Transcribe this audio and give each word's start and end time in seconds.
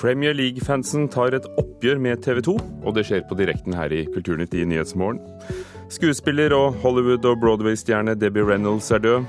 Premier 0.00 0.32
League-fansen 0.32 1.10
tar 1.12 1.34
et 1.36 1.44
oppgjør 1.60 1.98
med 2.00 2.22
TV 2.24 2.38
2, 2.46 2.54
og 2.88 2.94
det 2.96 3.02
skjer 3.04 3.26
på 3.28 3.36
direkten 3.36 3.74
her 3.76 3.92
i 3.92 4.06
Kulturnytt 4.08 4.54
i 4.56 4.62
Nyhetsmorgen. 4.64 5.18
Skuespiller 5.92 6.54
og 6.56 6.78
Hollywood- 6.80 7.26
og 7.28 7.36
Broadway-stjerne 7.42 8.14
Debbie 8.16 8.46
Reynolds 8.48 8.88
er 8.96 9.02
død. 9.04 9.26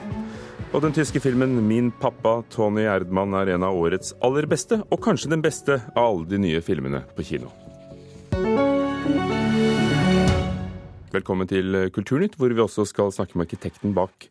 Og 0.72 0.82
den 0.86 0.96
tyske 0.96 1.20
filmen 1.20 1.60
'Min 1.68 1.92
pappa' 1.92 2.46
Tony 2.50 2.88
Erdmann 2.88 3.34
er 3.34 3.52
en 3.52 3.64
av 3.68 3.76
årets 3.76 4.14
aller 4.24 4.48
beste, 4.48 4.80
og 4.90 5.02
kanskje 5.02 5.32
den 5.32 5.42
beste 5.42 5.82
av 5.92 6.08
alle 6.08 6.30
de 6.30 6.38
nye 6.38 6.62
filmene 6.62 7.04
på 7.18 7.24
kino. 7.24 7.52
Velkommen 11.12 11.48
til 11.48 11.92
Kulturnytt, 11.92 12.38
hvor 12.38 12.48
vi 12.48 12.62
også 12.62 12.88
skal 12.88 13.12
snakke 13.12 13.36
med 13.36 13.52
arkitekten 13.52 13.94
bak 13.94 14.30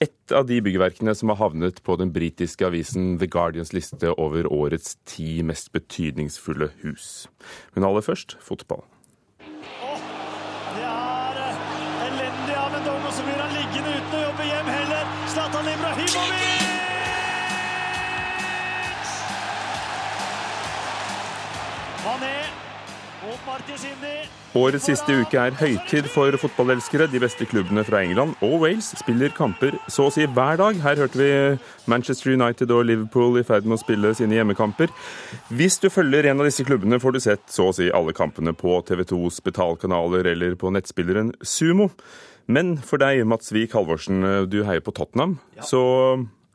et 0.00 0.32
av 0.32 0.46
de 0.48 0.56
byggverkene 0.64 1.12
som 1.16 1.28
har 1.32 1.36
havnet 1.42 1.82
på 1.84 1.96
den 2.00 2.12
britiske 2.14 2.64
avisen 2.64 3.18
The 3.20 3.28
Guardians 3.28 3.74
liste 3.76 4.14
over 4.16 4.48
årets 4.48 4.96
ti 5.04 5.42
mest 5.44 5.72
betydningsfulle 5.76 6.70
hus. 6.80 7.28
Men 7.74 7.84
aller 7.84 8.04
først 8.04 8.38
fotball. 8.40 8.86
Det 9.40 10.86
er 10.86 11.42
eh, 11.44 11.60
elendig 12.06 12.56
av 12.56 12.78
en 12.78 12.88
dong, 12.88 13.04
som 13.12 13.28
gjør 13.28 13.44
han 13.44 13.52
liggende 13.58 13.92
uten 13.98 14.16
å 14.16 14.24
jobbe 14.24 14.48
hjem 14.48 14.72
heller. 14.72 15.12
Zlatan 15.34 15.70
Ibrahimovic! 15.74 16.66
Mané. 22.00 22.69
Årets 24.56 24.86
siste 24.88 25.12
uke 25.20 25.36
er 25.36 25.56
høytid 25.58 26.06
for 26.08 26.34
fotballelskere. 26.40 27.04
De 27.12 27.20
beste 27.20 27.44
klubbene 27.46 27.84
fra 27.84 28.00
England 28.00 28.32
og 28.42 28.62
Wales 28.62 28.88
spiller 28.96 29.34
kamper 29.36 29.76
så 29.92 30.06
å 30.08 30.14
si 30.14 30.24
hver 30.24 30.56
dag. 30.60 30.78
Her 30.80 31.02
hørte 31.02 31.20
vi 31.20 31.28
Manchester 31.90 32.32
United 32.32 32.72
og 32.72 32.86
Liverpool 32.88 33.36
i 33.38 33.44
ferd 33.44 33.68
med 33.68 33.76
å 33.76 33.82
spille 33.82 34.14
sine 34.16 34.38
hjemmekamper. 34.38 34.88
Hvis 35.52 35.76
du 35.82 35.90
følger 35.92 36.30
en 36.30 36.40
av 36.40 36.48
disse 36.48 36.64
klubbene, 36.64 37.00
får 37.02 37.14
du 37.14 37.20
sett 37.26 37.44
så 37.52 37.68
å 37.68 37.76
si 37.76 37.90
alle 37.92 38.16
kampene 38.16 38.56
på 38.56 38.80
TV 38.88 39.04
2s 39.12 39.42
betalkanaler 39.44 40.32
eller 40.32 40.56
på 40.58 40.72
nettspilleren 40.72 41.34
Sumo. 41.44 41.90
Men 42.50 42.78
for 42.82 42.98
deg, 43.02 43.22
Mats 43.28 43.52
Wiik 43.54 43.76
Halvorsen, 43.76 44.24
du 44.50 44.62
heier 44.64 44.82
på 44.82 44.96
Tottenham. 44.96 45.36
Så 45.62 45.84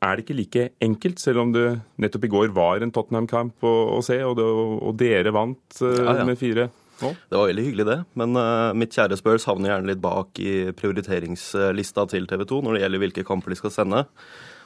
er 0.06 0.16
det 0.18 0.26
ikke 0.26 0.38
like 0.38 0.64
enkelt, 0.86 1.22
selv 1.22 1.44
om 1.44 1.52
det 1.56 1.66
nettopp 2.02 2.26
i 2.28 2.32
går 2.32 2.56
var 2.56 2.84
en 2.84 2.94
Tottenham-kamp 2.94 3.66
å, 3.66 3.76
å, 3.98 4.00
se, 4.06 4.18
og, 4.26 4.38
det, 4.40 4.48
og 4.48 4.98
dere 5.00 5.34
vant 5.36 5.82
uh, 5.82 5.92
Ja, 6.00 6.18
ja. 6.22 6.26
med 6.28 6.40
fire 6.40 6.70
nå? 7.02 7.12
Det 7.28 7.36
var 7.36 7.50
veldig 7.50 7.64
hyggelig, 7.66 7.86
det. 7.90 7.98
Men 8.20 8.40
uh, 8.40 8.72
mitt 8.78 8.96
kjære 8.96 9.18
Spurs 9.20 9.48
havner 9.50 9.74
gjerne 9.74 9.92
litt 9.92 10.04
bak 10.04 10.40
i 10.40 10.72
prioriteringslista 10.78 12.06
til 12.12 12.28
TV 12.30 12.46
2 12.48 12.62
når 12.64 12.78
det 12.78 12.84
gjelder 12.86 13.04
hvilke 13.04 13.26
kamper 13.28 13.52
de 13.52 13.60
skal 13.60 13.74
sende. 13.76 14.06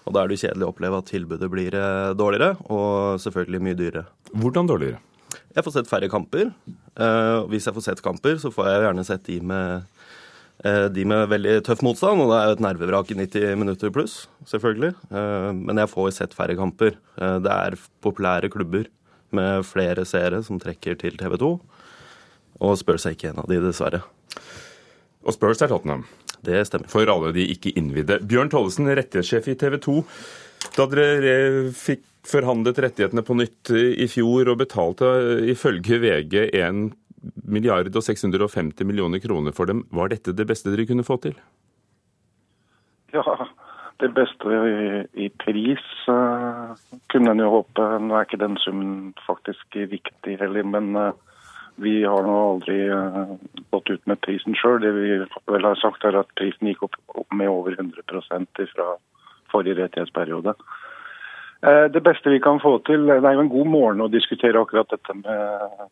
Og 0.07 0.15
da 0.15 0.23
er 0.23 0.29
det 0.29 0.37
jo 0.37 0.45
kjedelig 0.47 0.65
å 0.65 0.71
oppleve 0.71 0.99
at 1.01 1.09
tilbudet 1.11 1.49
blir 1.51 1.75
eh, 1.77 2.11
dårligere, 2.17 2.55
og 2.73 3.19
selvfølgelig 3.21 3.59
mye 3.65 3.77
dyrere. 3.77 4.05
Hvordan 4.31 4.69
dårligere? 4.69 5.01
Jeg 5.53 5.65
får 5.65 5.75
sett 5.75 5.89
færre 5.89 6.09
kamper. 6.09 6.53
Uh, 6.97 7.45
hvis 7.51 7.67
jeg 7.67 7.75
får 7.75 7.85
sett 7.85 8.01
kamper, 8.05 8.39
så 8.41 8.51
får 8.53 8.69
jeg 8.69 8.85
gjerne 8.87 9.05
sett 9.05 9.27
de 9.27 9.37
med, 9.51 9.89
de 10.91 11.05
med 11.07 11.29
veldig 11.31 11.53
tøff 11.63 11.79
motstand, 11.85 12.19
og 12.19 12.33
det 12.33 12.37
er 12.37 12.49
jo 12.49 12.55
et 12.57 12.63
nervevrak 12.65 13.11
i 13.13 13.15
90 13.15 13.59
minutter 13.61 13.93
pluss, 13.95 14.25
selvfølgelig. 14.49 14.91
Eh, 15.07 15.51
men 15.55 15.79
jeg 15.79 15.91
får 15.91 16.09
sett 16.17 16.35
færre 16.35 16.57
kamper. 16.59 16.97
Eh, 17.15 17.37
det 17.45 17.53
er 17.53 17.77
populære 18.03 18.51
klubber 18.51 18.89
med 19.35 19.63
flere 19.63 20.03
seere 20.09 20.41
som 20.43 20.59
trekker 20.59 20.99
til 20.99 21.15
TV 21.19 21.37
2. 21.39 21.51
Og 22.59 22.75
Spurs 22.81 23.07
er 23.07 23.15
ikke 23.15 23.31
en 23.31 23.39
av 23.39 23.47
de, 23.47 23.61
dessverre. 23.63 24.01
Og 25.23 25.35
Spurs 25.35 25.63
er 25.63 25.71
Tottenham, 25.71 26.05
Det 26.43 26.67
stemmer. 26.67 26.87
for 26.87 27.07
alle 27.07 27.31
de 27.33 27.47
ikke 27.47 27.75
innvidde. 27.75 28.19
Bjørn 28.27 28.49
Tollesen, 28.51 28.87
rettighetssjef 28.87 29.47
i 29.47 29.55
TV 29.55 29.77
2. 29.79 30.03
Da 30.75 30.85
dere 30.91 31.23
eh, 31.23 31.71
fikk 31.71 32.03
forhandlet 32.27 32.79
rettighetene 32.83 33.23
på 33.23 33.35
nytt 33.37 33.71
i 33.71 34.07
fjor 34.11 34.51
og 34.51 34.59
betalte 34.59 35.07
eh, 35.07 35.51
ifølge 35.55 35.99
VG 36.03 36.49
1 36.51 36.89
milliard 37.49 37.95
og 37.95 38.03
650 38.05 38.85
millioner 38.87 39.21
kroner 39.23 39.55
for 39.55 39.69
dem, 39.69 39.85
var 39.91 40.11
dette 40.11 40.35
det 40.35 40.47
beste 40.49 40.71
dere 40.73 40.87
kunne 40.89 41.05
få 41.07 41.17
til? 41.23 41.35
Ja, 43.13 43.23
det 43.99 44.11
beste 44.15 44.47
i, 44.47 45.25
i 45.25 45.29
pris 45.43 45.85
uh, 46.07 46.75
kunne 47.11 47.33
en 47.33 47.41
jo 47.43 47.49
håpe. 47.57 47.87
Nå 47.99 48.15
er 48.15 48.27
ikke 48.27 48.39
den 48.39 48.55
summen 48.63 48.93
faktisk 49.25 49.75
viktig 49.75 50.37
heller, 50.39 50.63
men 50.63 50.93
uh, 50.95 51.11
vi 51.83 51.99
har 52.03 52.23
nå 52.23 52.37
aldri 52.53 52.79
uh, 52.87 53.35
gått 53.75 53.91
ut 53.91 54.05
med 54.07 54.21
prisen 54.23 54.55
sjøl. 54.55 54.79
Det 54.83 54.93
vi 54.95 55.17
vel 55.51 55.67
har 55.67 55.79
sagt 55.81 56.05
er 56.07 56.19
at 56.21 56.31
prisen 56.39 56.71
gikk 56.71 56.85
opp, 56.87 56.99
med 57.35 57.51
over 57.51 57.75
100% 57.75 58.63
fra 58.71 58.93
forrige 59.51 59.81
rettighetsperiode. 59.81 60.53
Det 61.91 61.99
beste 61.99 62.31
vi 62.31 62.37
kan 62.39 62.61
få 62.63 62.77
til 62.87 63.01
Det 63.09 63.17
er 63.19 63.33
jo 63.35 63.41
en 63.43 63.51
god 63.51 63.67
morgen 63.67 64.03
å 64.05 64.11
diskutere 64.11 64.61
akkurat 64.61 64.93
dette 64.93 65.15
med 65.19 65.89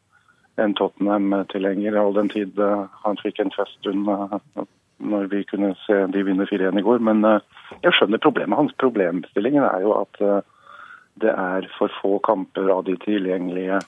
en 0.58 0.74
Tottenham-tilhenger, 0.78 1.98
all 2.00 2.16
den 2.18 2.32
tid 2.34 2.58
eh, 2.60 2.86
han 3.04 3.20
fikk 3.22 3.40
en 3.44 3.54
feststund 3.56 4.10
under 4.10 4.68
når 4.98 5.28
vi 5.30 5.44
kunne 5.46 5.76
se 5.86 5.98
de 6.14 6.24
vinne 6.26 6.48
4-1 6.50 6.80
i 6.80 6.86
går. 6.86 7.04
Men 7.06 7.26
eh, 7.26 7.44
jeg 7.84 7.94
skjønner 7.98 8.22
problemet. 8.24 8.58
Hans 8.58 8.74
problemstillingen 8.82 9.66
er 9.66 9.84
jo 9.86 9.94
at 10.00 10.22
eh, 10.24 10.40
det 11.22 11.34
er 11.34 11.68
for 11.78 11.94
få 12.02 12.18
kamper 12.26 12.70
av 12.74 12.86
de 12.90 12.98
tilgjengelige 13.02 13.80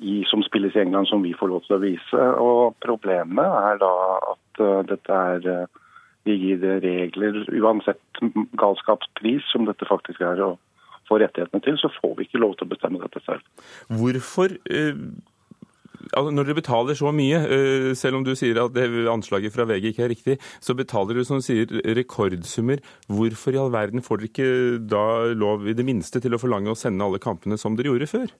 i, 0.00 0.22
som 0.28 0.42
spilles 0.44 0.76
i 0.76 0.82
England 0.82 1.08
som 1.08 1.22
vi 1.24 1.34
får 1.36 1.52
lov 1.52 1.64
til 1.66 1.76
å 1.76 1.82
vise. 1.84 2.24
Og 2.40 2.76
problemet 2.84 3.44
er 3.44 3.80
da 3.82 3.92
at 4.32 4.64
eh, 4.64 4.80
dette 4.94 5.20
er 5.34 5.68
rigide 6.28 6.80
regler 6.84 7.46
uansett 7.56 8.20
galskapspris, 8.60 9.44
som 9.52 9.64
dette 9.68 9.88
faktisk 9.88 10.20
er 10.24 10.42
å 10.44 10.54
få 11.08 11.18
rettighetene 11.20 11.64
til, 11.64 11.78
så 11.80 11.90
får 11.96 12.16
vi 12.16 12.26
ikke 12.28 12.40
lov 12.42 12.54
til 12.56 12.68
å 12.68 12.72
bestemme 12.74 13.00
dette 13.02 13.22
selv. 13.24 13.44
Hvorfor 14.00 14.54
eh, 14.70 15.00
Når 16.10 16.46
dere 16.46 16.56
betaler 16.56 16.96
så 16.98 17.12
mye, 17.14 17.38
eh, 17.44 17.90
selv 17.94 18.18
om 18.18 18.24
du 18.24 18.32
sier 18.38 18.58
at 18.62 18.72
det 18.74 18.86
anslaget 19.10 19.52
fra 19.54 19.66
VG 19.68 19.90
ikke 19.92 20.04
er 20.06 20.12
riktig, 20.12 20.36
så 20.60 20.74
betaler 20.74 21.14
dere 21.14 21.28
som 21.28 21.42
sier 21.44 21.66
rekordsummer. 21.68 22.80
Hvorfor 23.08 23.54
i 23.54 23.60
all 23.60 23.72
verden 23.74 24.04
får 24.04 24.20
dere 24.20 24.30
ikke 24.30 24.88
da 24.90 25.04
lov 25.36 25.68
i 25.68 25.76
det 25.76 25.84
minste 25.84 26.20
til 26.20 26.34
å 26.34 26.40
forlange 26.40 26.72
å 26.72 26.78
sende 26.78 27.04
alle 27.04 27.20
kampene 27.20 27.58
som 27.60 27.76
dere 27.76 27.92
gjorde 27.92 28.10
før? 28.10 28.32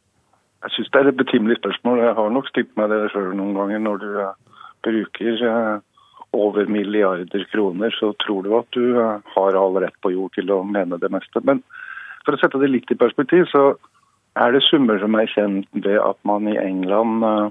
Jeg 0.61 0.75
syns 0.75 0.91
det 0.93 1.01
er 1.01 1.13
et 1.13 1.21
betimelig 1.21 1.61
spørsmål. 1.61 2.03
Jeg 2.05 2.17
har 2.17 2.33
nok 2.33 2.49
stilt 2.49 2.73
meg 2.77 2.91
det 2.93 3.13
sjøl 3.13 3.31
noen 3.37 3.55
ganger. 3.57 3.85
Når 3.85 4.03
du 4.03 4.11
eh, 4.25 4.65
bruker 4.89 5.45
eh, 5.53 5.77
over 6.33 6.67
milliarder 6.67 7.45
kroner, 7.53 7.93
så 8.01 8.13
tror 8.25 8.43
du 8.45 8.57
at 8.59 8.73
du 8.73 8.97
har 8.97 9.57
all 9.59 9.79
rett 9.83 9.97
på 10.03 10.13
jord 10.15 10.33
til 10.37 10.51
å 10.55 10.63
mene 10.65 11.01
det 11.01 11.11
meste. 11.13 11.43
Men 11.45 11.63
for 12.25 12.37
å 12.37 12.41
sette 12.41 12.61
det 12.63 12.71
litt 12.71 12.93
i 12.93 12.99
perspektiv, 12.99 13.49
så 13.51 13.75
er 14.39 14.53
det 14.55 14.63
summer 14.63 15.01
som 15.03 15.17
er 15.19 15.31
kjent 15.31 15.69
ved 15.75 15.99
at 15.99 16.19
man 16.29 16.47
i 16.49 16.59
England 16.61 17.25
eh, 17.27 17.49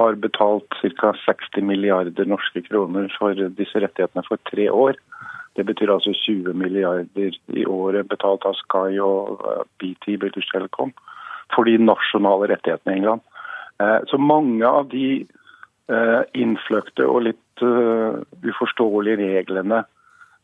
har 0.00 0.18
betalt 0.22 0.78
ca. 1.00 1.12
60 1.24 1.64
milliarder 1.66 2.28
norske 2.28 2.62
kroner 2.68 3.10
for 3.18 3.34
disse 3.34 3.82
rettighetene 3.82 4.24
for 4.28 4.40
tre 4.50 4.68
år. 4.70 4.98
Det 5.56 5.66
betyr 5.68 5.92
altså 5.92 6.14
20 6.16 6.54
milliarder 6.56 7.36
i 7.52 7.66
året 7.66 8.08
betalt 8.08 8.46
av 8.48 8.56
Sky 8.60 8.98
og 9.02 9.42
eh, 9.42 9.64
BT, 9.82 10.18
British 10.22 10.50
Telecom, 10.52 10.94
for 11.54 11.68
de 11.68 11.76
nasjonale 11.78 12.52
rettighetene 12.54 12.94
i 12.94 13.02
England. 13.02 13.22
Eh, 13.82 14.00
Så 14.10 14.18
mange 14.18 14.66
av 14.66 14.88
de 14.94 15.26
innfløkte 16.32 17.04
og 17.04 17.26
litt 17.26 17.60
uforståelige 17.60 19.18
reglene 19.34 19.82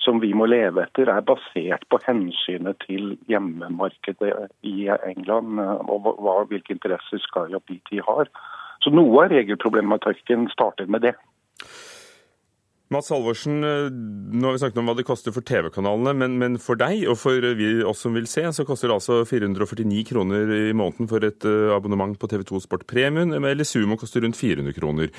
som 0.04 0.20
vi 0.22 0.30
må 0.36 0.46
leve 0.46 0.84
etter, 0.86 1.10
er 1.10 1.24
basert 1.26 1.84
på 1.90 1.98
hensynet 2.06 2.78
til 2.86 3.16
hjemmemarkedet 3.30 4.32
i 4.66 4.88
England 5.10 5.58
eh, 5.58 5.82
og 5.90 6.06
hva- 6.22 6.44
hvilke 6.48 6.76
interesser 6.76 7.22
Sky 7.24 7.48
og 7.50 7.64
BT 7.66 7.98
har. 8.06 8.30
Så 8.84 8.94
noe 8.94 9.24
av 9.24 9.32
regelproblematikken 9.34 10.46
starter 10.54 10.86
med 10.86 11.02
det. 11.08 11.16
Mats 12.94 13.10
Halvorsen, 13.12 13.58
eh, 13.68 13.90
nå 13.92 14.46
har 14.48 14.54
vi 14.54 14.60
snakket 14.62 14.78
om 14.80 14.86
hva 14.88 14.94
det 14.96 15.04
koster 15.04 15.34
for 15.34 15.44
TV-kanalene, 15.44 16.14
men, 16.16 16.38
men 16.40 16.54
for 16.62 16.78
deg 16.80 17.02
og 17.10 17.18
for 17.20 17.44
vi, 17.58 17.82
oss 17.84 18.06
som 18.06 18.14
vil 18.16 18.30
se, 18.30 18.46
så 18.54 18.64
koster 18.64 18.88
det 18.88 18.96
altså 18.96 19.18
449 19.28 20.06
kroner 20.08 20.54
i 20.56 20.72
måneden 20.72 21.10
for 21.10 21.26
et 21.26 21.44
eh, 21.44 21.74
abonnement 21.74 22.16
på 22.16 22.30
TV2 22.30 22.62
Sport 22.64 22.86
Premium, 22.88 23.34
eller 23.44 23.66
Sumo 23.68 23.98
koster 24.00 24.24
rundt 24.24 24.38
400 24.40 24.72
kroner. 24.78 25.10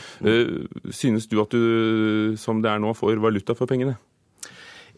Synes 0.90 1.28
du 1.30 1.38
at 1.44 1.54
du, 1.54 2.34
som 2.42 2.64
det 2.64 2.72
er 2.72 2.82
nå, 2.82 2.96
får 2.98 3.22
valuta 3.22 3.54
for 3.60 3.70
pengene? 3.70 4.00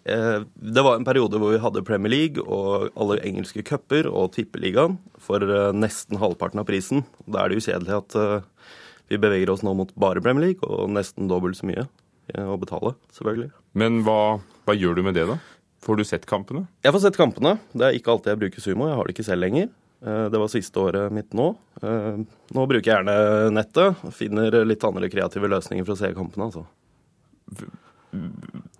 Eh, 0.06 0.42
Det 0.56 0.81
var 0.83 0.95
en 0.98 1.06
periode 1.06 1.38
hvor 1.38 1.53
vi 1.53 1.62
hadde 1.62 1.83
Premier 1.86 2.09
League 2.13 2.42
og 2.42 2.89
alle 2.98 3.19
engelske 3.27 3.63
cuper 3.65 4.07
og 4.09 4.31
tippeligaen 4.33 4.98
for 5.21 5.44
eh, 5.45 5.71
nesten 5.77 6.18
halvparten 6.21 6.62
av 6.62 6.65
prisen. 6.69 7.03
Da 7.27 7.44
er 7.44 7.51
det 7.53 7.62
usedelig 7.62 7.94
at 8.00 8.15
eh, 8.18 8.42
vi 9.12 9.19
beveger 9.21 9.51
oss 9.53 9.62
nå 9.65 9.75
mot 9.77 9.92
bare 10.00 10.24
Premier 10.24 10.50
League 10.51 10.65
og 10.68 10.89
nesten 10.95 11.30
dobbelt 11.30 11.59
så 11.59 11.68
mye 11.69 11.88
å 12.31 12.56
betale, 12.56 12.94
selvfølgelig. 13.12 13.50
Men 13.75 13.98
hva, 14.07 14.39
hva 14.63 14.75
gjør 14.77 14.95
du 14.95 15.01
med 15.03 15.18
det, 15.18 15.25
da? 15.27 15.36
Får 15.83 15.98
du 16.00 16.04
sett 16.07 16.24
kampene? 16.30 16.62
Jeg 16.86 16.94
får 16.95 17.01
sett 17.04 17.18
kampene. 17.19 17.57
Det 17.75 17.83
er 17.89 17.97
ikke 17.97 18.13
alltid 18.13 18.31
jeg 18.31 18.39
bruker 18.45 18.63
Sumo. 18.63 18.88
Jeg 18.88 18.95
har 18.95 19.09
det 19.09 19.15
ikke 19.18 19.25
selv 19.27 19.44
lenger. 19.44 19.68
Det 20.31 20.39
var 20.39 20.51
siste 20.54 20.80
året 20.80 21.12
mitt 21.12 21.36
nå. 21.36 21.50
Nå 21.81 22.63
bruker 22.71 22.88
jeg 22.88 22.94
gjerne 22.94 23.18
nettet. 23.57 24.00
Finner 24.15 24.62
litt 24.63 24.86
andre 24.88 25.09
kreative 25.12 25.50
løsninger 25.51 25.83
for 25.83 25.97
å 25.97 26.00
se 26.00 26.13
kampene, 26.15 26.47
altså. 26.47 26.63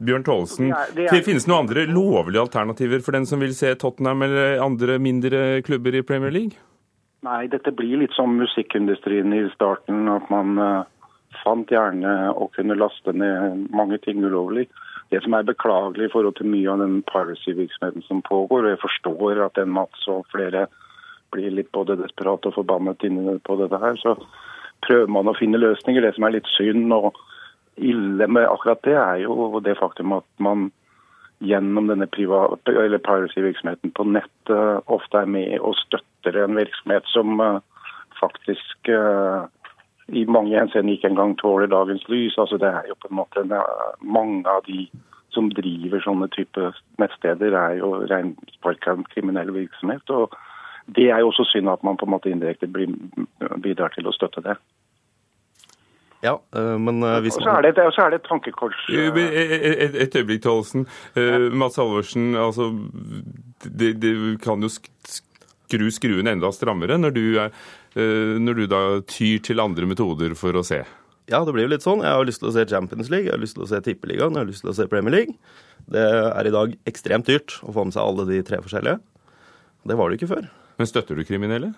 Bjørn 0.02 0.26
Tollesen, 0.26 0.72
Det 0.96 1.10
det 1.12 1.22
finnes 1.26 1.46
noen 1.48 1.68
andre 1.68 1.86
lovlige 1.86 2.42
alternativer 2.42 3.04
for 3.06 3.14
den 3.14 3.28
som 3.30 3.42
vil 3.44 3.54
se 3.54 3.76
Tottenham 3.78 4.24
eller 4.26 4.62
andre 4.64 4.98
mindre 5.00 5.62
klubber 5.62 5.96
i 5.96 6.02
Premier 6.02 6.34
League? 6.34 6.58
Nei, 7.22 7.46
dette 7.48 7.74
blir 7.78 8.00
litt 8.02 8.16
som 8.18 8.34
musikkindustrien 8.40 9.34
i 9.38 9.44
starten. 9.54 10.08
At 10.10 10.30
man 10.34 10.58
uh, 10.58 10.90
fant 11.44 11.70
gjerne 11.70 12.32
å 12.34 12.50
kunne 12.56 12.78
laste 12.80 13.14
ned 13.14 13.68
mange 13.70 14.00
ting 14.02 14.24
ulovlig. 14.26 14.68
Det 15.12 15.22
som 15.22 15.36
er 15.38 15.46
beklagelig 15.46 16.08
i 16.08 16.14
forhold 16.14 16.38
til 16.40 16.50
mye 16.50 16.72
av 16.72 16.82
den 16.82 17.02
piracy-virksomheten 17.10 18.06
som 18.08 18.24
pågår, 18.26 18.66
og 18.66 18.74
jeg 18.74 18.82
forstår 18.82 19.42
at 19.46 19.60
den 19.60 19.74
Mats 19.76 20.08
og 20.10 20.24
flere 20.32 20.66
blir 21.36 21.52
litt 21.54 21.72
både 21.76 22.00
desperate 22.00 22.50
og 22.50 22.58
forbannet 22.58 23.04
inne 23.08 23.38
på 23.46 23.58
dette 23.60 23.80
her, 23.80 24.00
så 24.00 24.16
prøver 24.88 25.12
man 25.12 25.30
å 25.30 25.36
finne 25.38 25.62
løsninger. 25.62 26.04
Det 26.04 26.16
som 26.16 26.26
er 26.28 26.40
litt 26.40 26.50
synd 26.56 26.96
og 26.96 27.20
ille 27.78 28.28
med 28.28 28.48
akkurat 28.50 28.84
det, 28.84 28.96
er 28.98 29.24
jo 29.24 29.60
det 29.64 29.78
faktum 29.80 30.14
at 30.18 30.28
man 30.40 30.72
gjennom 31.42 31.88
denne 31.90 32.08
piracy-virksomheten 32.08 33.94
på 33.98 34.06
nettet 34.06 34.92
ofte 34.92 35.24
er 35.24 35.30
med 35.30 35.58
og 35.60 35.78
støtter 35.80 36.38
en 36.44 36.60
virksomhet 36.60 37.08
som 37.10 37.40
uh, 37.42 37.62
faktisk 38.20 38.92
uh, 38.94 39.48
i 40.12 40.26
mange 40.26 40.54
henseender 40.60 40.94
ikke 40.94 41.10
engang 41.10 41.34
tåler 41.40 41.72
dagens 41.72 42.04
lys. 42.10 42.38
Altså 42.38 42.58
Det 42.58 42.68
er 42.68 42.84
jo 42.90 42.96
på 43.00 43.08
en 43.10 43.16
måte 43.16 43.46
Mange 44.02 44.50
av 44.50 44.64
de 44.68 44.90
som 45.32 45.50
driver 45.50 46.02
sånne 46.04 46.28
type 46.36 46.72
nettsteder, 47.00 47.56
er 47.56 47.78
jo 47.80 48.04
rensparka 48.12 48.98
kriminell 49.14 49.54
virksomhet. 49.56 50.10
og 50.10 50.36
Det 50.86 51.10
er 51.10 51.20
jo 51.20 51.28
også 51.32 51.46
synd 51.48 51.70
at 51.70 51.84
man 51.84 51.98
på 51.98 52.06
en 52.06 52.12
måte 52.12 52.30
indirekte 52.30 52.68
bidrar 52.68 53.96
til 53.96 54.08
å 54.08 54.12
støtte 54.12 54.44
det. 54.44 54.58
Ja, 56.22 56.36
øh, 56.56 56.78
men 56.78 57.02
hvis 57.26 57.40
man... 57.40 57.42
Og 57.42 57.48
så 57.48 57.58
er 57.58 57.66
det, 57.66 57.86
så 57.96 58.06
er 58.06 58.14
det 58.14 58.22
et 58.22 58.30
tankekors. 58.30 58.86
Et, 58.94 59.18
et, 59.18 60.00
et 60.06 60.18
øyeblikk, 60.22 60.44
Tollesen. 60.46 60.86
Mats 61.58 61.80
Halvorsen, 61.82 62.36
altså, 62.38 62.70
det, 63.66 63.96
det, 64.04 64.16
kan 64.44 64.62
jo 64.62 64.70
skru 64.70 65.90
skruen 65.94 66.28
enda 66.28 66.52
strammere 66.54 66.98
når 67.00 67.14
du, 67.16 67.24
er, 67.42 67.54
når 68.38 68.58
du 68.60 68.66
da 68.70 68.82
tyr 69.08 69.40
til 69.46 69.64
andre 69.64 69.88
metoder 69.90 70.36
for 70.38 70.60
å 70.60 70.66
se. 70.68 70.84
Ja, 71.32 71.40
det 71.46 71.54
blir 71.56 71.68
jo 71.68 71.72
litt 71.72 71.86
sånn. 71.86 72.02
Jeg 72.04 72.18
har 72.18 72.28
lyst 72.28 72.42
til 72.42 72.50
å 72.50 72.56
se 72.56 72.66
Champions 72.68 73.12
League, 73.12 73.30
jeg 73.30 73.36
har 73.36 73.42
lyst 73.42 73.56
til 73.56 73.64
å 73.64 73.70
se 73.70 73.80
Tippeligaen, 73.86 74.36
jeg 74.36 74.44
har 74.44 74.50
lyst 74.50 74.66
til 74.66 74.74
å 74.74 74.76
se 74.76 74.88
Premier 74.92 75.14
League. 75.16 75.38
Det 75.92 76.02
er 76.02 76.48
i 76.48 76.54
dag 76.54 76.74
ekstremt 76.90 77.30
dyrt 77.30 77.56
å 77.64 77.74
få 77.76 77.86
med 77.88 77.96
seg 77.96 78.04
alle 78.04 78.26
de 78.30 78.42
tre 78.48 78.60
forskjellige. 78.64 79.00
Det 79.88 79.98
var 79.98 80.12
det 80.12 80.20
ikke 80.20 80.32
før. 80.34 80.50
Men 80.82 80.90
støtter 80.90 81.18
du 81.18 81.24
kriminelle? 81.28 81.72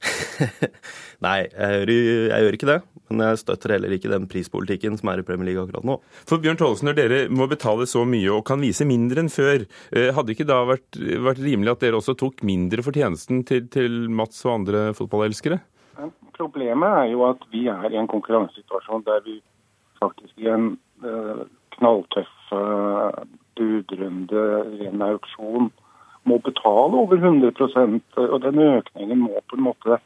Nei, 1.24 1.38
jeg 1.46 1.80
gjør, 1.80 1.94
jeg 1.94 2.44
gjør, 2.44 2.58
ikke 2.58 2.70
det. 2.70 2.78
Men 3.10 3.24
jeg 3.26 3.40
støtter 3.42 3.74
heller 3.74 3.94
ikke 3.96 4.10
den 4.12 4.28
prispolitikken 4.30 4.98
som 5.00 5.10
er 5.10 5.22
i 5.22 5.26
Premier 5.26 5.50
League 5.50 5.64
akkurat 5.64 5.86
nå. 5.86 5.96
For 6.30 6.42
Bjørn 6.42 6.60
Tollesen, 6.60 6.90
når 6.90 6.98
dere 6.98 7.20
må 7.34 7.48
betale 7.50 7.88
så 7.90 8.04
mye 8.06 8.30
og 8.36 8.44
kan 8.46 8.62
vise 8.62 8.86
mindre 8.86 9.24
enn 9.24 9.32
før, 9.32 9.66
eh, 9.90 10.12
hadde 10.14 10.34
ikke 10.36 10.46
da 10.48 10.60
vært, 10.68 11.00
vært 11.26 11.42
rimelig 11.42 11.74
at 11.74 11.82
dere 11.82 11.98
også 11.98 12.14
tok 12.20 12.44
mindre 12.46 12.84
for 12.86 12.94
tjenesten 12.94 13.42
til, 13.48 13.66
til 13.72 14.06
Mats 14.14 14.44
og 14.46 14.60
andre 14.60 14.84
fotballelskere? 14.94 15.58
Problemet 16.38 17.02
er 17.02 17.10
jo 17.12 17.26
at 17.28 17.42
vi 17.52 17.66
er 17.68 17.90
i 17.90 17.98
en 18.00 18.08
konkurransesituasjon 18.08 19.04
der 19.04 19.20
vi 19.26 19.40
faktisk 20.00 20.38
i 20.40 20.48
en 20.48 20.70
uh, 21.04 21.42
knalltøff 21.76 22.54
uh, 22.56 23.26
budrunde, 23.58 24.44
ren 24.80 25.04
auksjon, 25.04 25.68
må 26.28 26.38
betale 26.44 26.96
over 27.02 27.18
100% 27.18 28.00
og 28.22 28.38
den 28.44 28.62
økningen 28.64 29.20
må 29.24 29.42
på 29.50 29.58
en 29.58 29.66
måte 29.66 29.98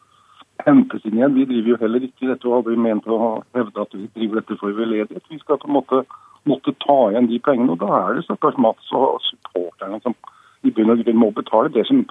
hentes 0.64 1.04
inn 1.04 1.18
igjen. 1.18 1.34
Vi 1.36 1.46
driver 1.48 1.74
jo 1.74 1.80
heller 1.80 2.06
ikke 2.06 2.28
dette 2.30 2.48
og 2.48 2.60
aldri 2.60 2.76
ment 2.80 3.08
å 3.08 3.18
hevde 3.56 3.82
at 3.84 3.96
vi 3.96 4.08
driver 4.16 4.40
dette 4.40 4.58
for 4.60 4.76
veldedighet. 4.76 5.30
Vi 5.30 5.40
skal 5.42 5.60
på 5.60 5.70
en 5.70 5.76
måte 5.78 6.04
måtte 6.48 6.74
ta 6.84 6.98
igjen 7.10 7.28
de 7.30 7.40
pengene. 7.40 7.72
og 7.72 7.80
Da 7.80 7.90
er 8.00 8.14
det 8.14 8.26
stakkars 8.26 8.58
Mats 8.60 8.92
og 8.92 9.20
supporterne 9.28 10.00
som 10.02 10.16
i 10.64 10.72
bunn 10.72 10.92
og 10.92 11.04
grunn 11.04 11.20
må 11.20 11.30
betale. 11.36 11.72
Det 11.72 11.86
som 11.88 12.04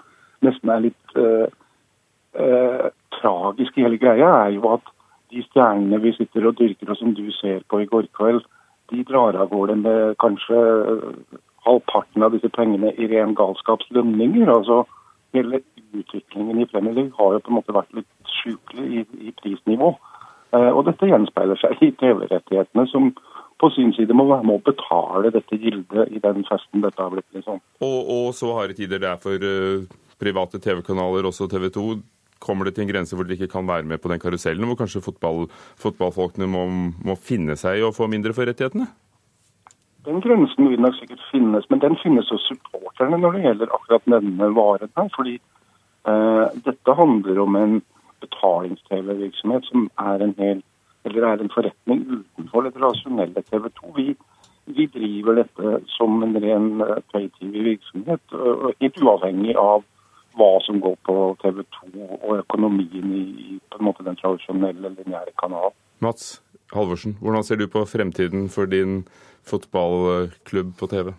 nesten 0.45 0.69
er 0.69 0.83
litt 0.87 1.17
eh, 1.17 1.47
eh, 2.33 2.89
tragisk 3.19 3.77
i 3.77 3.85
hele 3.85 4.01
greia, 4.01 4.29
er 4.45 4.57
jo 4.57 4.67
at 4.73 4.91
de 5.33 5.41
stjernene 5.47 6.01
vi 6.01 6.13
sitter 6.17 6.49
og 6.49 6.57
dyrker, 6.59 6.91
og 6.91 6.99
som 6.99 7.13
du 7.17 7.25
ser 7.39 7.63
på 7.69 7.81
i 7.81 7.89
går 7.89 8.09
kveld, 8.17 8.43
de 8.91 9.05
drar 9.07 9.37
av 9.39 9.49
gårde 9.49 9.79
med 9.81 10.17
kanskje 10.21 10.57
halvparten 11.65 12.25
av 12.25 12.33
disse 12.35 12.51
pengene 12.53 12.91
i 12.99 13.07
ren 13.09 13.33
galskapslønninger. 13.37 14.49
Altså, 14.51 14.83
hele 15.33 15.61
utviklingen 15.93 16.61
i 16.61 16.67
Premier 16.69 16.95
League 16.97 17.13
har 17.17 17.35
jo 17.35 17.43
på 17.43 17.51
en 17.51 17.59
måte 17.59 17.75
vært 17.75 17.93
litt 17.97 18.33
sjukelig 18.41 18.87
i, 18.87 19.03
i, 19.29 19.33
prisnivå. 19.41 19.93
Eh, 20.53 20.69
og 20.69 20.85
dette 20.89 21.09
gjenspeiler 21.09 21.59
seg 21.61 21.81
i 21.81 21.91
TV-rettighetene, 21.99 22.87
som 22.91 23.11
på 23.61 23.69
sin 23.75 23.93
side 23.95 24.15
må 24.17 24.25
være 24.29 24.47
med 24.47 24.59
å 24.59 24.65
betale 24.71 25.31
dette 25.33 25.59
gildet 25.59 26.11
i 26.11 26.21
den 26.23 26.43
festen 26.49 26.83
dette 26.83 26.99
har 27.01 27.13
blitt. 27.13 27.29
liksom. 27.35 27.61
Og, 27.85 27.99
og 28.15 28.33
så 28.37 28.49
harde 28.57 28.75
tider 28.77 29.01
det 29.01 29.11
er 29.11 29.21
for 29.21 29.45
uh, 29.45 29.85
private 30.19 30.59
TV-kanaler, 30.63 31.29
også 31.29 31.47
TV 31.51 31.69
2. 31.73 31.85
Kommer 32.43 32.67
det 32.67 32.75
til 32.75 32.83
en 32.83 32.91
grense 32.91 33.15
hvor 33.15 33.27
dere 33.27 33.37
ikke 33.39 33.53
kan 33.53 33.69
være 33.69 33.87
med 33.87 34.01
på 34.03 34.11
den 34.11 34.19
karusellen, 34.19 34.67
hvor 34.67 34.81
kanskje 34.81 35.03
fotball, 35.05 35.45
fotballfolkene 35.79 36.49
må, 36.49 36.65
må 37.05 37.15
finne 37.15 37.55
seg 37.59 37.79
i 37.79 37.85
å 37.87 37.93
få 37.95 38.09
mindre 38.11 38.35
for 38.35 38.49
rettighetene? 38.49 38.89
Den 40.05 40.21
grensen 40.21 40.69
vil 40.69 40.81
nok 40.83 40.95
sikkert 40.97 41.23
finnes, 41.31 41.65
men 41.69 41.79
den 41.79 41.95
finnes 42.03 42.29
hos 42.29 42.43
supporterne 42.49 43.17
når 43.21 43.37
det 43.37 43.43
gjelder 43.45 43.75
akkurat 43.77 44.09
denne 44.11 44.49
varen 44.57 44.91
her. 44.99 45.09
Fordi 45.15 45.37
eh, 45.37 46.45
dette 46.65 46.97
handler 46.99 47.39
om 47.39 47.55
en 47.55 47.79
betalings-TV-virksomhet 48.23 49.69
som 49.71 49.87
er 49.99 50.25
en, 50.25 50.35
hel, 50.37 50.61
er 51.05 51.43
en 51.45 51.53
forretning 51.55 52.03
utenfor 52.11 52.67
det 52.67 52.75
rasjonelle 52.83 53.45
TV 53.47 53.69
2. 53.79 53.93
Vi, 53.95 54.07
vi, 54.75 54.89
driver 54.97 55.39
dette 55.39 55.79
som 55.95 56.23
en 56.23 56.37
ren 56.45 56.69
uh, 56.81 56.99
pay-TV-virksomhet, 57.13 58.37
helt 58.79 59.01
uavhengig 59.03 59.57
av 59.59 59.83
hva 60.39 60.53
som 60.65 60.79
går 60.81 60.95
på 61.07 61.17
TV 61.43 61.61
2 61.79 62.07
og 62.15 62.39
økonomien 62.39 63.11
i, 63.15 63.25
i 63.53 63.59
den 63.75 64.17
tradisjonelle 64.19 64.95
lineære 64.95 65.35
kanalen. 65.39 65.75
Mats 66.03 66.41
Halvorsen, 66.73 67.17
hvordan 67.21 67.43
ser 67.43 67.59
du 67.61 67.67
på 67.67 67.85
fremtiden 67.85 68.47
for 68.49 68.65
din 68.65 69.03
fotballklubb 69.47 70.73
på 70.79 70.89
TV? 70.91 71.13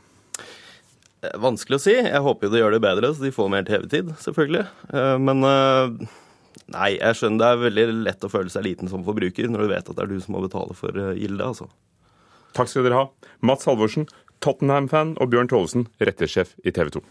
Eh, 1.24 1.38
vanskelig 1.40 1.78
å 1.78 1.84
si. 1.84 1.94
Jeg 1.96 2.24
håper 2.24 2.48
jo 2.48 2.54
de 2.54 2.60
gjør 2.62 2.76
det 2.76 2.82
bedre, 2.84 3.12
så 3.14 3.24
de 3.24 3.32
får 3.34 3.50
mer 3.52 3.66
TV-tid, 3.68 4.12
selvfølgelig. 4.24 4.66
Eh, 4.92 5.16
men 5.22 5.48
eh, 5.48 6.12
nei, 6.74 6.90
jeg 6.98 7.20
skjønner 7.20 7.42
det 7.42 7.50
er 7.50 7.64
veldig 7.64 7.86
lett 8.08 8.26
å 8.26 8.32
føle 8.32 8.52
seg 8.52 8.66
liten 8.66 8.92
som 8.92 9.06
forbruker 9.06 9.48
når 9.50 9.64
du 9.64 9.72
vet 9.72 9.88
at 9.88 9.96
det 9.96 10.06
er 10.06 10.12
du 10.12 10.20
som 10.24 10.36
må 10.36 10.44
betale 10.44 10.76
for 10.78 11.00
gildet, 11.14 11.46
altså. 11.46 11.70
Takk 12.54 12.70
skal 12.70 12.86
dere 12.86 13.00
ha. 13.00 13.32
Mats 13.42 13.66
Halvorsen, 13.68 14.06
Tottenham-fan, 14.44 15.16
og 15.19 15.32
Bjørn 15.32 15.50
Tholesen, 15.50 15.88
rettighetssjef 16.02 16.54
i 16.62 16.74
TV 16.74 16.94
2. 17.00 17.04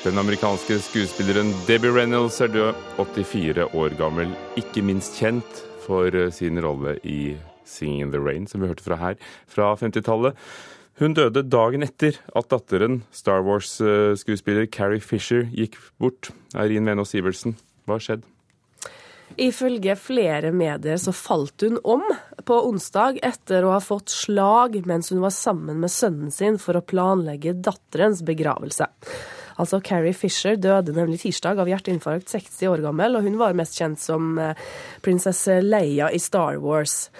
Den 0.00 0.16
amerikanske 0.16 0.78
skuespilleren 0.80 1.50
Debbie 1.68 1.92
Reynolds 1.92 2.38
er 2.40 2.48
død, 2.48 2.76
84 2.96 3.66
år 3.76 3.96
gammel. 3.98 4.30
Ikke 4.56 4.80
minst 4.80 5.18
kjent 5.20 5.58
for 5.84 6.08
eh, 6.16 6.30
sin 6.32 6.56
rolle 6.64 6.94
i 7.04 7.36
'Singing 7.68 8.06
in 8.06 8.12
the 8.14 8.18
Rain', 8.18 8.46
som 8.48 8.62
vi 8.62 8.70
hørte 8.70 8.82
fra 8.82 8.96
her, 8.96 9.18
fra 9.46 9.74
50-tallet. 9.76 10.38
Hun 10.98 11.12
døde 11.12 11.42
dagen 11.44 11.84
etter 11.84 12.16
at 12.34 12.48
datteren, 12.48 13.02
Star 13.12 13.44
Wars-skuespiller 13.44 14.66
Carrie 14.72 15.04
Fisher, 15.04 15.44
gikk 15.52 15.76
bort. 16.00 16.30
Eirin 16.56 16.88
Venås 16.88 17.12
Sivertsen, 17.12 17.58
hva 17.84 17.98
har 17.98 18.04
skjedd? 18.04 18.24
Ifølge 19.36 19.98
flere 20.00 20.50
medier 20.52 20.96
så 20.96 21.12
falt 21.12 21.60
hun 21.60 21.76
om 21.84 22.06
på 22.48 22.56
onsdag 22.70 23.20
etter 23.22 23.68
å 23.68 23.74
ha 23.76 23.82
fått 23.84 24.08
slag 24.08 24.80
mens 24.88 25.12
hun 25.12 25.20
var 25.20 25.36
sammen 25.36 25.76
med 25.84 25.92
sønnen 25.92 26.32
sin 26.32 26.56
for 26.58 26.80
å 26.80 26.82
planlegge 26.84 27.52
datterens 27.60 28.24
begravelse. 28.24 28.88
Altså 29.60 29.80
Carrie 29.84 30.16
Fisher 30.16 30.56
døde 30.56 30.94
nemlig 30.96 31.20
tirsdag 31.24 31.60
av 31.60 31.68
hjerteinfarkt, 31.68 32.30
60 32.32 32.72
år 32.72 32.82
gammel, 32.86 33.18
og 33.18 33.26
hun 33.26 33.36
var 33.40 33.56
mest 33.58 33.76
kjent 33.76 34.00
som 34.00 34.38
eh, 34.40 34.58
prinsesse 35.04 35.60
Leia 35.64 36.08
i 36.12 36.20
Star 36.22 36.56
Wars. 36.64 37.10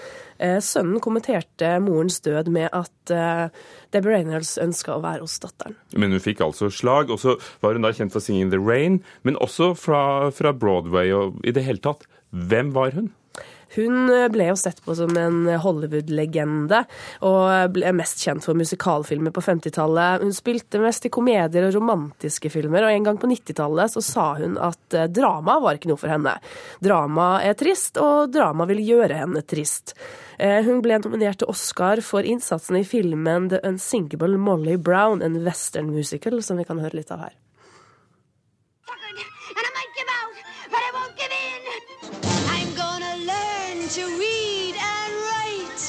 Eh, 0.40 0.56
sønnen 0.64 1.02
kommenterte 1.04 1.74
morens 1.84 2.16
død 2.24 2.48
med 2.52 2.70
at 2.72 3.12
eh, 3.12 3.52
Debbie 3.92 4.14
Reynolds 4.14 4.54
ønska 4.62 4.96
å 4.96 5.02
være 5.04 5.26
hos 5.26 5.36
datteren. 5.42 5.76
Men 5.92 6.16
hun 6.16 6.24
fikk 6.24 6.40
altså 6.46 6.70
slag, 6.72 7.12
og 7.12 7.20
så 7.20 7.36
var 7.60 7.76
hun 7.76 7.84
da 7.84 7.92
kjent 7.92 8.16
for 8.16 8.24
'Singing 8.24 8.52
the 8.54 8.60
Rain', 8.60 9.02
men 9.22 9.36
også 9.36 9.74
fra, 9.76 10.30
fra 10.32 10.56
Broadway 10.56 11.12
og 11.12 11.42
i 11.44 11.52
det 11.52 11.66
hele 11.66 11.84
tatt. 11.84 12.08
Hvem 12.32 12.72
var 12.72 12.96
hun? 12.96 13.12
Hun 13.76 14.10
ble 14.32 14.48
jo 14.50 14.56
sett 14.58 14.80
på 14.84 14.94
som 14.98 15.12
en 15.18 15.44
Hollywood-legende, 15.62 16.82
og 17.26 17.74
ble 17.76 17.92
mest 17.94 18.22
kjent 18.24 18.46
for 18.46 18.58
musikalfilmer 18.58 19.34
på 19.34 19.44
50-tallet. 19.44 20.24
Hun 20.24 20.34
spilte 20.34 20.80
mest 20.82 21.06
i 21.06 21.12
komedier 21.12 21.68
og 21.68 21.76
romantiske 21.76 22.50
filmer, 22.52 22.86
og 22.86 22.94
en 22.94 23.06
gang 23.06 23.20
på 23.20 23.30
90-tallet 23.30 23.94
så 23.94 24.02
sa 24.04 24.26
hun 24.40 24.56
at 24.60 24.96
eh, 24.96 25.08
drama 25.10 25.58
var 25.62 25.78
ikke 25.78 25.92
noe 25.92 26.00
for 26.00 26.12
henne. 26.12 26.36
Drama 26.82 27.28
er 27.46 27.58
trist, 27.58 28.00
og 28.00 28.32
drama 28.34 28.66
vil 28.70 28.82
gjøre 28.84 29.22
henne 29.22 29.44
trist. 29.46 29.94
Eh, 30.40 30.60
hun 30.66 30.82
ble 30.84 30.98
nominert 31.02 31.42
til 31.42 31.52
Oscar 31.52 32.02
for 32.04 32.26
innsatsen 32.26 32.80
i 32.80 32.86
filmen 32.86 33.50
The 33.52 33.62
Unsinkable 33.66 34.40
Molly 34.40 34.78
Brown, 34.80 35.22
en 35.22 35.42
western 35.44 35.92
musical, 35.94 36.42
som 36.42 36.60
vi 36.60 36.66
kan 36.68 36.80
høre 36.82 37.00
litt 37.00 37.14
av 37.14 37.26
her. 37.28 37.36
To 43.90 44.06
read 44.06 44.74
and 44.78 45.12
write. 45.26 45.82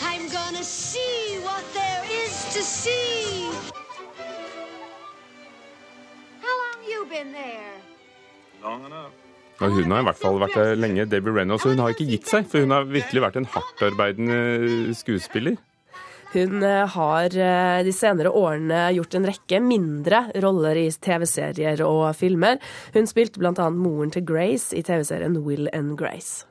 I'm 0.00 0.24
gonna 0.32 0.64
see 0.64 1.36
what 1.44 1.64
there 1.74 2.02
is 2.24 2.32
to 2.54 2.62
see. 2.62 3.44
How 6.40 6.54
long 6.64 6.80
you 6.88 7.04
been 7.10 7.32
there? 7.32 7.76
Og 9.60 9.70
hun 9.70 9.90
har 9.92 10.00
i 10.00 10.06
hvert 10.08 10.20
fall 10.20 10.40
vært 10.40 10.56
der 10.56 10.80
lenge, 10.80 11.04
Debbie 11.04 11.32
Reynolds, 11.36 11.64
og 11.64 11.74
hun 11.74 11.84
har 11.84 11.92
ikke 11.92 12.08
gitt 12.08 12.26
seg, 12.28 12.48
for 12.48 12.64
hun 12.64 12.72
har 12.72 12.88
virkelig 12.88 13.24
vært 13.26 13.36
en 13.40 13.50
hardtarbeidende 13.52 14.96
skuespiller. 14.96 15.60
Hun 16.32 16.64
eh, 16.64 16.96
har 16.96 17.36
eh, 17.36 17.84
de 17.84 17.92
senere 17.94 18.32
årene 18.32 18.88
gjort 18.96 19.14
en 19.16 19.28
rekke 19.28 19.60
mindre 19.62 20.24
roller 20.42 20.80
i 20.80 20.88
TV-serier 20.90 21.84
og 21.84 22.10
filmer. 22.16 22.58
Hun 22.96 23.08
spilte 23.08 23.44
bl.a. 23.44 23.70
moren 23.70 24.12
til 24.12 24.24
Grace 24.24 24.76
i 24.76 24.84
TV-serien 24.84 25.40
Will 25.44 25.68
and 25.76 25.98
Grace. 26.00 26.44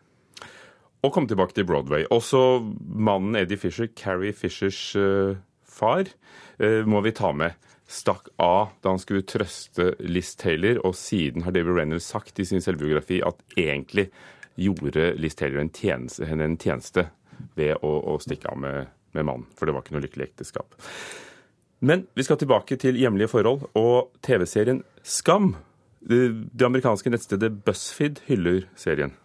Og 1.06 1.14
kom 1.14 1.28
tilbake 1.30 1.54
til 1.54 1.68
Broadway. 1.70 2.08
Også 2.10 2.40
mannen 2.82 3.38
Eddie 3.38 3.60
Fisher, 3.62 3.92
Carrie 3.94 4.34
Fishers 4.34 4.80
uh, 4.98 5.38
far, 5.62 6.10
uh, 6.58 6.82
må 6.90 7.04
vi 7.06 7.14
ta 7.14 7.30
med. 7.36 7.54
Stakk 7.86 8.32
av 8.42 8.74
da 8.82 8.96
han 8.96 9.02
skulle 9.02 9.28
trøste 9.30 9.92
Liz 10.02 10.34
Taylor, 10.42 10.82
og 10.82 10.98
siden 10.98 11.46
har 11.46 11.54
David 11.54 11.78
Reynolds 11.78 12.10
sagt 12.10 12.42
i 12.42 12.48
sin 12.50 12.64
selvbiografi 12.66 13.22
at 13.22 13.38
egentlig 13.54 14.10
gjorde 14.58 15.12
Liz 15.22 15.38
Taylor 15.38 15.62
en 15.62 15.70
tjeneste, 15.70 16.26
henne 16.26 16.50
en 16.50 16.58
tjeneste 16.58 17.12
ved 17.60 17.76
å, 17.86 17.92
å 18.16 18.18
stikke 18.24 18.50
av 18.50 18.64
med 18.64 18.80
med 19.16 19.26
mannen, 19.26 19.48
for 19.56 19.66
det 19.66 19.76
var 19.76 19.86
ikke 19.86 19.96
noe 19.96 20.06
lykkelig 20.06 20.30
ekteskap. 20.30 20.76
Men 21.86 22.06
vi 22.18 22.26
skal 22.26 22.40
tilbake 22.42 22.78
til 22.82 22.98
hjemlige 23.00 23.32
forhold 23.32 23.68
og 23.78 24.12
TV-serien 24.26 24.84
Skam. 25.06 25.54
Det 26.06 26.66
amerikanske 26.66 27.12
nettstedet 27.14 27.52
BuzzFeed 27.66 28.26
hyller 28.30 28.66
serien. 28.80 29.16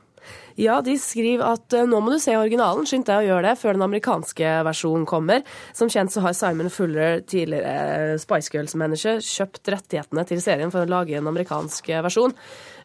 Ja, 0.60 0.80
de 0.84 0.96
skriver 1.00 1.54
at 1.54 1.75
eh, 1.76 1.87
nå 1.88 2.00
må 2.02 2.12
du 2.12 2.18
se 2.20 2.34
originalen, 2.37 2.87
skynd 2.88 3.06
deg 3.08 3.22
å 3.22 3.28
gjøre 3.30 3.50
det 3.50 3.58
før 3.60 3.76
den 3.76 3.87
amerikanske 3.87 4.54
versjonen 4.66 5.06
kommer. 5.08 5.44
Som 5.76 5.92
kjent 5.92 6.12
så 6.12 6.25
har 6.25 6.37
Simon 6.37 6.72
Fuller, 6.72 7.22
tidligere 7.25 8.18
Spice 8.20 8.52
Girls-manager, 8.52 9.22
kjøpt 9.25 9.70
rettighetene 9.72 10.26
til 10.28 10.42
serien 10.44 10.72
for 10.72 10.84
å 10.84 10.90
lage 10.90 11.16
en 11.16 11.30
amerikansk 11.30 11.92
versjon. 12.04 12.37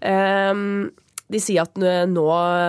Um, 0.06 0.94
de 1.32 1.40
sier 1.42 1.64
at 1.64 1.80
nå 2.12 2.25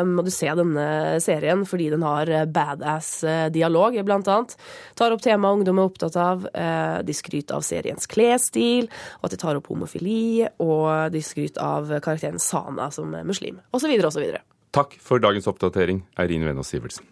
må 0.09 0.25
du 0.25 0.31
se 0.33 0.49
denne 0.57 0.87
serien 1.21 1.67
fordi 1.69 1.91
den 1.93 2.05
har 2.07 2.31
badass-dialog, 2.49 3.99
blant 4.09 4.31
annet. 4.33 4.57
Tar 4.97 5.13
opp 5.13 5.25
temaet 5.25 5.61
ungdom 5.61 5.83
er 5.83 5.91
opptatt 5.91 6.17
av. 6.21 6.49
Eh, 6.57 6.97
de 7.05 7.17
skryter 7.17 7.59
av 7.59 7.67
seriens 7.67 8.09
klesstil, 8.09 8.89
og 9.21 9.29
at 9.29 9.37
de 9.37 9.43
tar 9.45 9.61
opp 9.61 9.69
homofili. 9.69 10.47
Og 10.65 11.13
de 11.13 11.21
skryter 11.21 11.61
av 11.61 11.99
karakteren 12.01 12.41
Sana 12.41 12.89
som 12.95 13.13
muslim, 13.29 13.61
osv., 13.77 13.93
osv. 14.09 14.31
Takk 14.77 14.99
for 15.01 15.23
dagens 15.23 15.47
oppdatering, 15.49 16.03
Eirin 16.21 16.45
Venås 16.45 16.69
Sivertsen. 16.69 17.07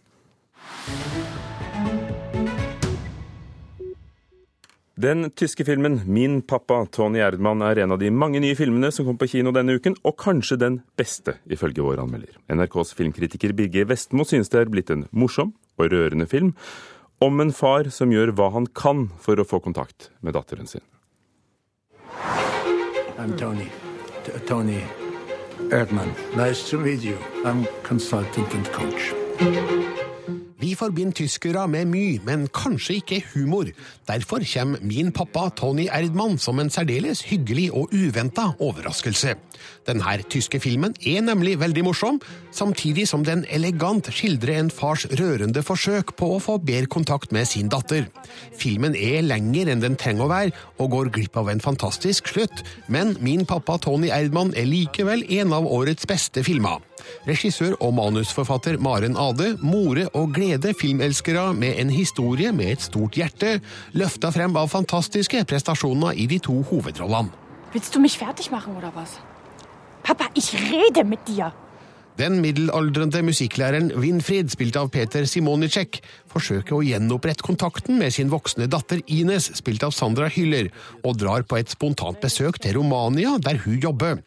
Den 4.94 5.30
tyske 5.30 5.64
filmen 5.64 6.00
'Min 6.06 6.42
pappa 6.42 6.86
Tony 6.86 7.18
Erdmann' 7.18 7.62
er 7.70 7.78
en 7.82 7.92
av 7.92 7.98
de 7.98 8.10
mange 8.10 8.40
nye 8.40 8.54
filmene 8.54 8.92
som 8.92 9.06
kom 9.06 9.18
på 9.18 9.28
kino 9.28 9.50
denne 9.50 9.74
uken, 9.74 9.96
og 10.04 10.16
kanskje 10.16 10.58
den 10.58 10.82
beste, 10.96 11.38
ifølge 11.48 11.82
vår 11.82 12.02
anmelder. 12.04 12.36
NRKs 12.48 12.94
filmkritiker 12.94 13.52
Birger 13.52 13.88
Vestmo 13.88 14.24
synes 14.24 14.48
det 14.48 14.60
er 14.60 14.70
blitt 14.70 14.90
en 14.90 15.08
morsom 15.10 15.54
og 15.78 15.90
rørende 15.90 16.28
film 16.28 16.54
om 17.20 17.40
en 17.40 17.52
far 17.52 17.90
som 17.90 18.10
gjør 18.10 18.32
hva 18.32 18.52
han 18.52 18.66
kan 18.66 19.08
for 19.18 19.36
å 19.36 19.48
få 19.48 19.62
kontakt 19.62 20.10
med 20.20 20.34
datteren 20.34 20.66
sin. 20.66 20.82
I'm 23.18 23.36
Tony. 23.38 23.70
T 24.24 24.32
Tony 24.46 25.03
Erdmann. 25.70 26.14
Nice 26.36 26.68
to 26.70 26.78
meet 26.78 27.00
you. 27.00 27.18
I'm 27.44 27.66
consultant 27.82 28.52
and 28.54 28.66
coach. 28.72 30.03
Vi 30.64 30.72
forbinder 30.78 31.12
tyskere 31.18 31.66
med 31.68 31.90
mye, 31.92 32.20
men 32.24 32.46
kanskje 32.48 32.94
ikke 33.02 33.18
humor. 33.34 33.68
Derfor 34.08 34.40
kommer 34.48 34.80
min 34.80 35.10
pappa 35.12 35.50
Tony 35.52 35.90
Erdmann 35.92 36.38
som 36.40 36.60
en 36.60 36.70
særdeles 36.72 37.20
hyggelig 37.28 37.66
og 37.76 37.92
uventa 37.92 38.46
overraskelse. 38.64 39.34
Denne 39.84 40.14
tyske 40.32 40.60
filmen 40.64 40.94
er 41.04 41.20
nemlig 41.26 41.58
veldig 41.60 41.84
morsom, 41.84 42.20
samtidig 42.52 43.04
som 43.10 43.26
den 43.28 43.44
elegant 43.52 44.08
skildrer 44.08 44.62
en 44.62 44.72
fars 44.72 45.04
rørende 45.20 45.60
forsøk 45.66 46.14
på 46.16 46.30
å 46.32 46.40
få 46.40 46.56
bedre 46.64 46.88
kontakt 46.96 47.34
med 47.36 47.44
sin 47.50 47.68
datter. 47.68 48.08
Filmen 48.56 48.96
er 48.96 49.20
lenger 49.26 49.68
enn 49.68 49.84
den 49.84 50.00
trenger 50.00 50.24
å 50.24 50.32
være, 50.32 50.56
og 50.80 50.94
går 50.96 51.12
glipp 51.18 51.36
av 51.36 51.52
en 51.52 51.60
fantastisk 51.60 52.32
slutt, 52.32 52.64
men 52.88 53.18
min 53.20 53.44
pappa 53.44 53.76
Tony 53.76 54.08
Erdmann 54.08 54.56
er 54.56 54.70
likevel 54.70 55.28
en 55.42 55.52
av 55.60 55.68
årets 55.68 56.08
beste 56.08 56.46
filmer. 56.46 56.80
Regissør 57.28 57.76
og 57.80 57.94
manusforfatter 57.96 58.78
Maren 58.82 59.18
Ade 59.20 59.54
more 59.62 60.06
og 60.12 60.34
glede 60.36 60.74
filmelskere 60.78 61.52
med 61.54 61.80
en 61.80 61.90
historie 61.90 62.52
med 62.52 62.74
et 62.74 62.86
stort 62.86 63.18
hjerte, 63.18 63.58
løfta 63.92 64.32
frem 64.34 64.56
av 64.56 64.72
fantastiske 64.72 65.44
prestasjoner 65.48 66.16
i 66.18 66.28
de 66.30 66.40
to 66.42 66.60
hovedrollene. 66.70 67.32
Willst 67.74 67.94
du 67.94 67.98
mich 67.98 68.18
fertig 68.18 68.50
machen, 68.52 68.76
oder 68.76 68.92
was? 68.94 69.18
Papa, 70.04 70.30
ich 70.34 70.54
rede 70.54 71.04
mit 71.04 71.26
dir! 71.26 71.52
Den 72.14 72.38
middelaldrende 72.38 73.24
musikklæreren 73.26 73.88
Winfried, 73.98 74.52
spilt 74.52 74.76
av 74.78 74.92
Peter 74.94 75.24
Simonicek, 75.26 75.98
forsøker 76.30 76.76
å 76.76 76.84
gjenopprette 76.86 77.42
kontakten 77.42 77.98
med 77.98 78.14
sin 78.14 78.30
voksne 78.30 78.68
datter 78.70 79.00
Ines, 79.10 79.48
spilt 79.58 79.82
av 79.82 79.90
Sandra 79.96 80.28
Hyller, 80.30 80.68
og 81.02 81.18
drar 81.18 81.42
på 81.42 81.58
et 81.58 81.74
spontant 81.74 82.20
besøk 82.22 82.60
til 82.62 82.78
Romania, 82.78 83.34
der 83.42 83.58
hun 83.64 83.80
jobber. 83.82 84.22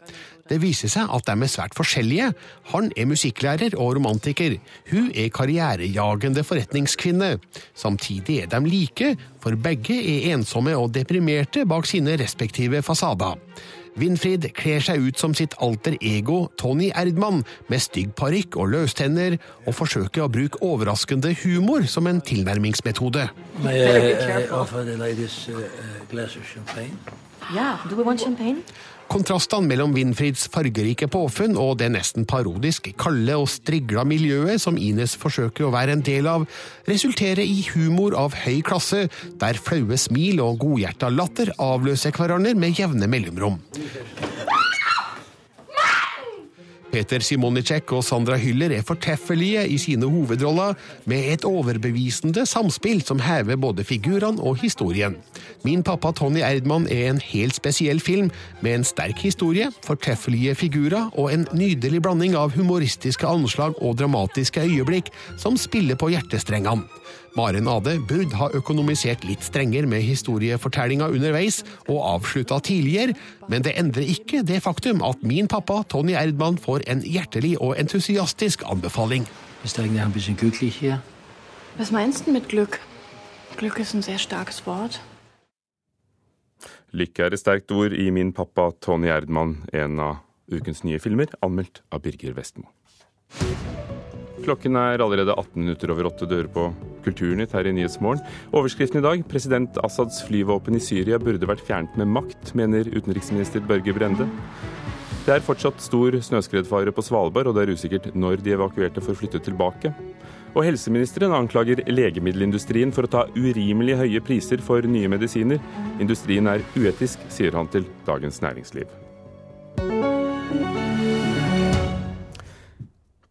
Det 0.49 0.59
viser 0.63 0.91
seg 0.91 1.11
at 1.13 1.27
de 1.27 1.35
er 1.35 1.51
svært 1.51 1.77
forskjellige. 1.77 2.31
Han 2.73 2.91
er 2.95 3.09
musikklærer 3.09 3.77
og 3.77 3.97
romantiker. 3.97 4.57
Hun 4.91 5.09
er 5.15 5.31
karrierejagende 5.33 6.43
forretningskvinne. 6.47 7.37
Samtidig 7.75 8.43
er 8.43 8.51
de 8.53 8.61
like, 8.67 9.15
for 9.43 9.55
begge 9.55 9.97
er 9.97 10.33
ensomme 10.35 10.75
og 10.77 10.93
deprimerte 10.95 11.65
bak 11.67 11.85
sine 11.89 12.17
respektive 12.19 12.81
fasader. 12.81 13.35
Winfried 13.97 14.45
kler 14.53 14.83
seg 14.85 15.01
ut 15.01 15.17
som 15.17 15.33
sitt 15.33 15.55
alter 15.63 15.95
ego 16.05 16.51
Tony 16.61 16.91
Erdmann, 16.93 17.41
med 17.67 17.81
stygg 17.81 18.13
parykk 18.17 18.59
og 18.61 18.69
løstenner, 18.75 19.39
og 19.65 19.73
forsøker 19.73 20.27
å 20.27 20.29
bruke 20.29 20.61
overraskende 20.65 21.33
humor 21.41 21.87
som 21.89 22.09
en 22.09 22.21
tilnærmingsmetode. 22.21 23.25
May 23.63 23.81
I 23.81 24.13
uh, 24.13 24.59
offer 24.61 24.85
the 24.85 24.97
ladies 25.01 25.47
uh, 25.49 25.65
glass 26.11 26.37
of 26.37 26.45
champagne? 26.45 26.93
Ja, 27.55 27.77
do 27.89 27.95
we 27.95 28.03
want 28.05 28.21
champagne? 28.21 28.61
Kontrastene 29.07 29.69
mellom 29.69 29.93
Winfrieds 29.95 30.49
fargerike 30.51 31.07
påfunn 31.11 31.55
og 31.59 31.77
det 31.79 31.87
nesten 31.93 32.25
parodisk 32.27 32.89
kalde 32.99 33.37
og 33.39 33.47
strigla 33.51 34.03
miljøet 34.07 34.59
som 34.61 34.79
Ines 34.79 35.15
forsøker 35.19 35.67
å 35.67 35.71
være 35.71 35.95
en 35.95 36.03
del 36.03 36.27
av, 36.27 36.43
resulterer 36.89 37.43
i 37.45 37.63
humor 37.71 38.17
av 38.19 38.35
høy 38.43 38.59
klasse, 38.67 39.05
der 39.39 39.61
flaue 39.63 39.97
smil 39.99 40.43
og 40.43 40.59
godhjerta 40.65 41.11
latter 41.13 41.53
avløser 41.55 42.15
hverandre 42.15 42.55
med 42.59 42.75
jevne 42.79 43.07
mellomrom. 43.11 43.61
Peter 46.91 47.23
Simonicek 47.23 47.91
og 47.95 48.03
Sandra 48.05 48.37
Hyller 48.39 48.71
er 48.77 48.85
fortreffelige 48.85 49.65
i 49.67 49.77
sine 49.81 50.07
hovedroller, 50.09 50.77
med 51.05 51.31
et 51.33 51.45
overbevisende 51.47 52.45
samspill 52.47 53.01
som 53.05 53.21
hever 53.23 53.59
både 53.59 53.83
figurene 53.87 54.41
og 54.41 54.57
historien. 54.61 55.17
Min 55.65 55.83
pappa 55.83 56.11
Tony 56.15 56.41
Erdmann 56.45 56.87
er 56.91 57.09
en 57.11 57.21
helt 57.23 57.57
spesiell 57.57 57.99
film, 57.99 58.31
med 58.61 58.79
en 58.79 58.87
sterk 58.87 59.19
historie, 59.23 59.71
fortreffelige 59.85 60.55
figurer 60.55 61.11
og 61.13 61.33
en 61.33 61.47
nydelig 61.53 62.01
blanding 62.01 62.37
av 62.39 62.55
humoristiske 62.55 63.27
anslag 63.27 63.75
og 63.81 63.97
dramatiske 63.99 64.63
øyeblikk 64.63 65.11
som 65.37 65.57
spiller 65.59 65.99
på 65.99 66.11
hjertestrengene. 66.15 66.87
Maren 67.37 67.67
Ade 67.69 67.97
burde 68.09 68.37
ha 68.39 68.49
økonomisert 68.57 69.25
litt 69.27 69.43
strengere 69.45 69.89
med 69.89 70.01
historiefortellinga 70.01 71.09
underveis 71.13 71.61
og 71.87 71.99
avslutta 72.01 72.59
tidligere, 72.65 73.13
men 73.47 73.65
det 73.65 73.75
endrer 73.77 74.09
ikke 74.15 74.41
det 74.47 74.63
faktum 74.65 75.03
at 75.05 75.21
min 75.21 75.49
pappa 75.51 75.83
Tony 75.89 76.15
Erdmann 76.17 76.57
får 76.57 76.87
en 76.89 77.03
hjertelig 77.05 77.55
og 77.61 77.75
entusiastisk 77.79 78.65
anbefaling. 78.65 79.27
Ist 79.63 79.79
eigentlich 79.79 80.01
ein 80.01 80.13
bisschen 80.13 80.37
glücklich 80.37 80.75
hier? 80.79 81.01
Was 81.77 81.91
meinst 81.91 82.25
du 82.25 82.31
mit 82.31 82.49
Glück? 82.49 82.79
Glück 83.57 83.79
ist 83.79 83.93
ein 83.93 84.01
sehr 84.01 84.17
starkes 84.17 84.65
Wort. 84.65 85.01
Lykke 86.91 87.23
er 87.27 87.33
et 87.35 87.41
sterkt 87.41 87.71
ord 87.71 87.93
i 87.93 88.09
Min 88.11 88.31
pappa 88.33 88.71
Tony 88.81 89.11
Erdmann, 89.11 89.67
en 89.73 89.99
av 89.99 90.23
ukens 90.47 90.85
nye 90.87 90.99
filmer, 91.03 91.27
anmeldt 91.43 91.83
av 91.91 92.01
Birger 92.05 92.37
Vestmo. 92.37 92.71
Klokken 94.47 94.77
er 94.79 95.01
allerede 95.03 95.33
18 95.35 95.59
minutter 95.59 95.91
over 95.91 96.07
åtte 96.07 96.27
dører 96.29 96.47
på 96.47 96.69
Kulturnytt 97.03 97.51
her 97.51 97.67
i 97.67 97.73
Nyhetsmorgen. 97.75 98.21
Overskriften 98.55 99.01
i 99.01 99.03
dag 99.03 99.25
president 99.27 99.75
Assads 99.83 100.21
flyvåpen 100.23 100.77
i 100.77 100.83
Syria 100.83 101.19
burde 101.19 101.49
vært 101.49 101.65
fjernet 101.67 101.97
med 101.99 102.07
makt, 102.15 102.53
mener 102.55 102.87
utenriksminister 102.87 103.65
Børge 103.67 103.91
Brende. 103.97 104.29
Det 105.27 105.35
er 105.35 105.43
fortsatt 105.43 105.83
stor 105.83 106.15
snøskredfare 106.23 106.95
på 106.95 107.03
Svalbard, 107.03 107.51
og 107.51 107.57
det 107.57 107.65
er 107.65 107.73
usikkert 107.75 108.07
når 108.15 108.39
de 108.39 108.55
evakuerte 108.55 109.03
får 109.03 109.19
flytte 109.19 109.43
tilbake. 109.43 109.91
Og 110.55 110.63
helseministeren 110.63 111.35
anklager 111.35 111.83
legemiddelindustrien 111.91 112.95
for 112.95 113.03
å 113.03 113.11
ta 113.17 113.25
urimelig 113.35 113.99
høye 113.99 114.23
priser 114.23 114.63
for 114.63 114.87
nye 114.87 115.11
medisiner. 115.11 115.59
Industrien 115.99 116.47
er 116.47 116.63
uetisk, 116.79 117.19
sier 117.27 117.59
han 117.59 117.67
til 117.75 117.83
Dagens 118.07 118.39
Næringsliv. 118.45 118.87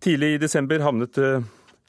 Tidlig 0.06 0.36
i 0.36 0.38
desember 0.38 0.78
havnet 0.84 1.18
eh, 1.18 1.42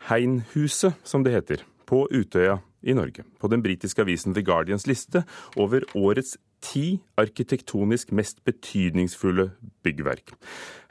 Heinhuset, 0.07 0.95
som 1.05 1.21
det 1.21 1.35
heter, 1.35 1.61
på 1.85 1.99
Utøya 2.09 2.55
i 2.81 2.95
Norge. 2.97 3.21
På 3.37 3.45
den 3.45 3.61
britiske 3.61 4.01
avisen 4.01 4.33
The 4.33 4.41
Guardians 4.41 4.87
liste 4.89 5.21
over 5.53 5.85
årets 5.93 6.33
ti 6.65 6.97
arkitektonisk 7.21 8.15
mest 8.17 8.41
betydningsfulle 8.41 9.51
byggverk. 9.85 10.33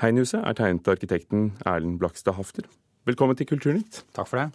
Heinhuset 0.04 0.38
er 0.38 0.54
tegnet 0.54 0.86
av 0.86 0.94
arkitekten 0.94 1.48
Erlend 1.66 1.98
Blakstad 1.98 2.38
Hafter. 2.38 2.70
Velkommen 3.10 3.34
til 3.34 3.50
Kulturnytt. 3.50 4.04
Takk 4.14 4.30
for 4.30 4.44
det. 4.44 4.46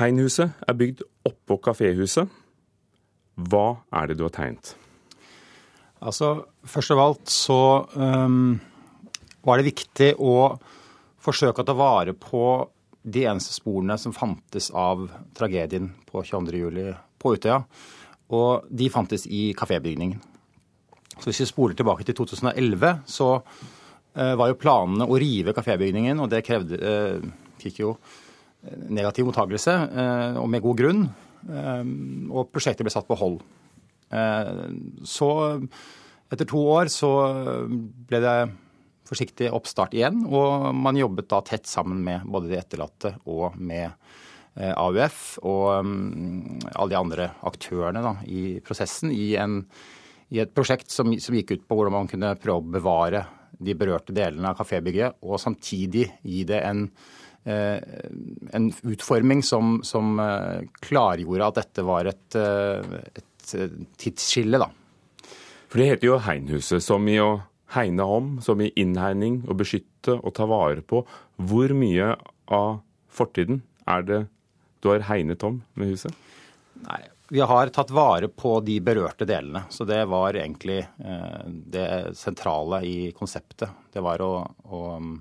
Heinhuset 0.00 0.50
er 0.66 0.80
bygd 0.82 1.06
oppå 1.30 1.60
kaféhuset. 1.62 2.26
Hva 3.38 3.84
er 3.94 4.10
det 4.10 4.18
du 4.18 4.26
har 4.26 4.34
tegnet? 4.34 4.74
Altså, 6.02 6.40
Først 6.66 6.90
av 6.90 7.04
alt 7.04 7.30
så 7.30 7.60
um, 7.94 8.56
var 9.46 9.62
det 9.62 9.70
viktig 9.70 10.16
å 10.18 10.56
forsøke 11.26 11.62
å 11.62 11.66
ta 11.66 11.74
vare 11.76 12.14
på 12.16 12.46
de 13.06 13.22
eneste 13.30 13.54
sporene 13.54 13.96
som 14.00 14.14
fantes 14.14 14.70
av 14.74 15.06
tragedien 15.36 15.92
på 16.08 16.22
22.07. 16.26 16.94
på 17.22 17.34
Utøya. 17.36 17.60
Og 18.34 18.66
de 18.70 18.88
fantes 18.90 19.26
i 19.30 19.52
kafébygningen. 19.54 20.18
Så 21.16 21.30
hvis 21.30 21.44
vi 21.44 21.48
spoler 21.48 21.76
tilbake 21.78 22.04
til 22.04 22.16
2011, 22.18 23.02
så 23.08 23.28
uh, 23.38 24.34
var 24.36 24.50
jo 24.50 24.58
planene 24.60 25.06
å 25.06 25.18
rive 25.20 25.54
kafébygningen, 25.56 26.18
og 26.20 26.32
det 26.32 26.42
krevde, 26.44 26.76
eh, 26.76 27.28
fikk 27.62 27.80
jo 27.84 27.94
negativ 28.90 29.28
mottakelse, 29.28 29.72
eh, 29.72 30.38
og 30.40 30.50
med 30.50 30.64
god 30.64 30.82
grunn. 30.82 31.06
og 31.46 32.48
prosjektet 32.50 32.82
ble 32.82 32.90
satt 32.90 33.06
på 33.06 33.14
hold. 33.14 33.36
så 35.06 35.28
etter 36.32 36.44
to 36.44 36.58
år 36.58 36.90
så 36.90 37.10
ble 38.08 38.18
det 38.18 38.38
forsiktig 39.06 39.50
oppstart 39.54 39.94
igjen, 39.96 40.24
og 40.26 40.72
man 40.76 40.98
jobbet 40.98 41.28
da 41.30 41.42
tett 41.46 41.68
sammen 41.70 42.02
med 42.04 42.26
både 42.28 42.50
de 42.50 42.58
etterlatte 42.60 43.12
og 43.30 43.56
med 43.58 43.86
eh, 43.88 44.72
AUF 44.72 45.20
og 45.44 45.86
um, 45.86 46.58
alle 46.72 46.90
de 46.92 46.98
andre 46.98 47.28
aktørene 47.46 48.02
da, 48.04 48.16
i 48.26 48.58
prosessen 48.66 49.12
i, 49.14 49.34
en, 49.40 49.60
i 50.34 50.42
et 50.42 50.54
prosjekt 50.54 50.92
som, 50.92 51.14
som, 51.22 51.36
gikk 51.38 51.54
ut 51.54 51.66
på 51.68 51.78
hvordan 51.78 51.98
man 52.00 52.10
kunne 52.10 52.34
prøve 52.40 52.62
å 52.62 52.74
bevare 52.78 53.26
de 53.56 53.76
berørte 53.78 54.12
delene 54.16 54.50
av 54.50 54.58
kafébygget, 54.58 55.22
og 55.24 55.40
samtidig 55.40 56.10
gi 56.20 56.42
det 56.48 56.58
en, 56.66 56.82
eh, 57.48 57.78
en 58.58 58.70
utforming 58.84 59.40
som, 59.46 59.78
som 59.86 60.18
eh, 60.20 60.66
klargjorde 60.84 61.52
at 61.52 61.62
dette 61.62 61.86
var 61.86 62.10
et, 62.10 62.36
et 62.36 63.54
tidsskille. 63.96 64.60
da. 64.60 64.68
For 65.70 65.80
det 65.80 65.92
heter 65.94 66.10
jo 66.10 66.18
Heinhuset, 66.22 66.84
som 66.84 67.06
i 67.08 67.16
å 67.22 67.36
hegne 67.74 68.02
om, 68.02 68.36
som 68.42 68.60
i 68.62 68.70
innhegning, 68.78 69.42
og 69.48 69.58
beskytte 69.62 70.18
og 70.20 70.34
ta 70.36 70.46
vare 70.50 70.84
på. 70.86 71.02
Hvor 71.36 71.74
mye 71.76 72.14
av 72.52 72.80
fortiden 73.10 73.62
er 73.88 74.06
det 74.06 74.22
du 74.82 74.90
har 74.92 75.06
hegnet 75.08 75.42
om 75.46 75.60
med 75.74 75.94
huset? 75.94 76.14
Nei, 76.86 77.02
Vi 77.28 77.40
har 77.40 77.72
tatt 77.74 77.90
vare 77.90 78.28
på 78.28 78.60
de 78.62 78.76
berørte 78.80 79.26
delene. 79.26 79.64
Så 79.68 79.84
det 79.84 80.04
var 80.06 80.36
egentlig 80.38 80.78
eh, 80.84 81.46
det 81.46 82.14
sentrale 82.14 82.84
i 82.86 83.10
konseptet. 83.16 83.72
Det 83.92 84.04
var 84.04 84.22
å, 84.22 84.32
å 84.46 84.82
um, 85.00 85.16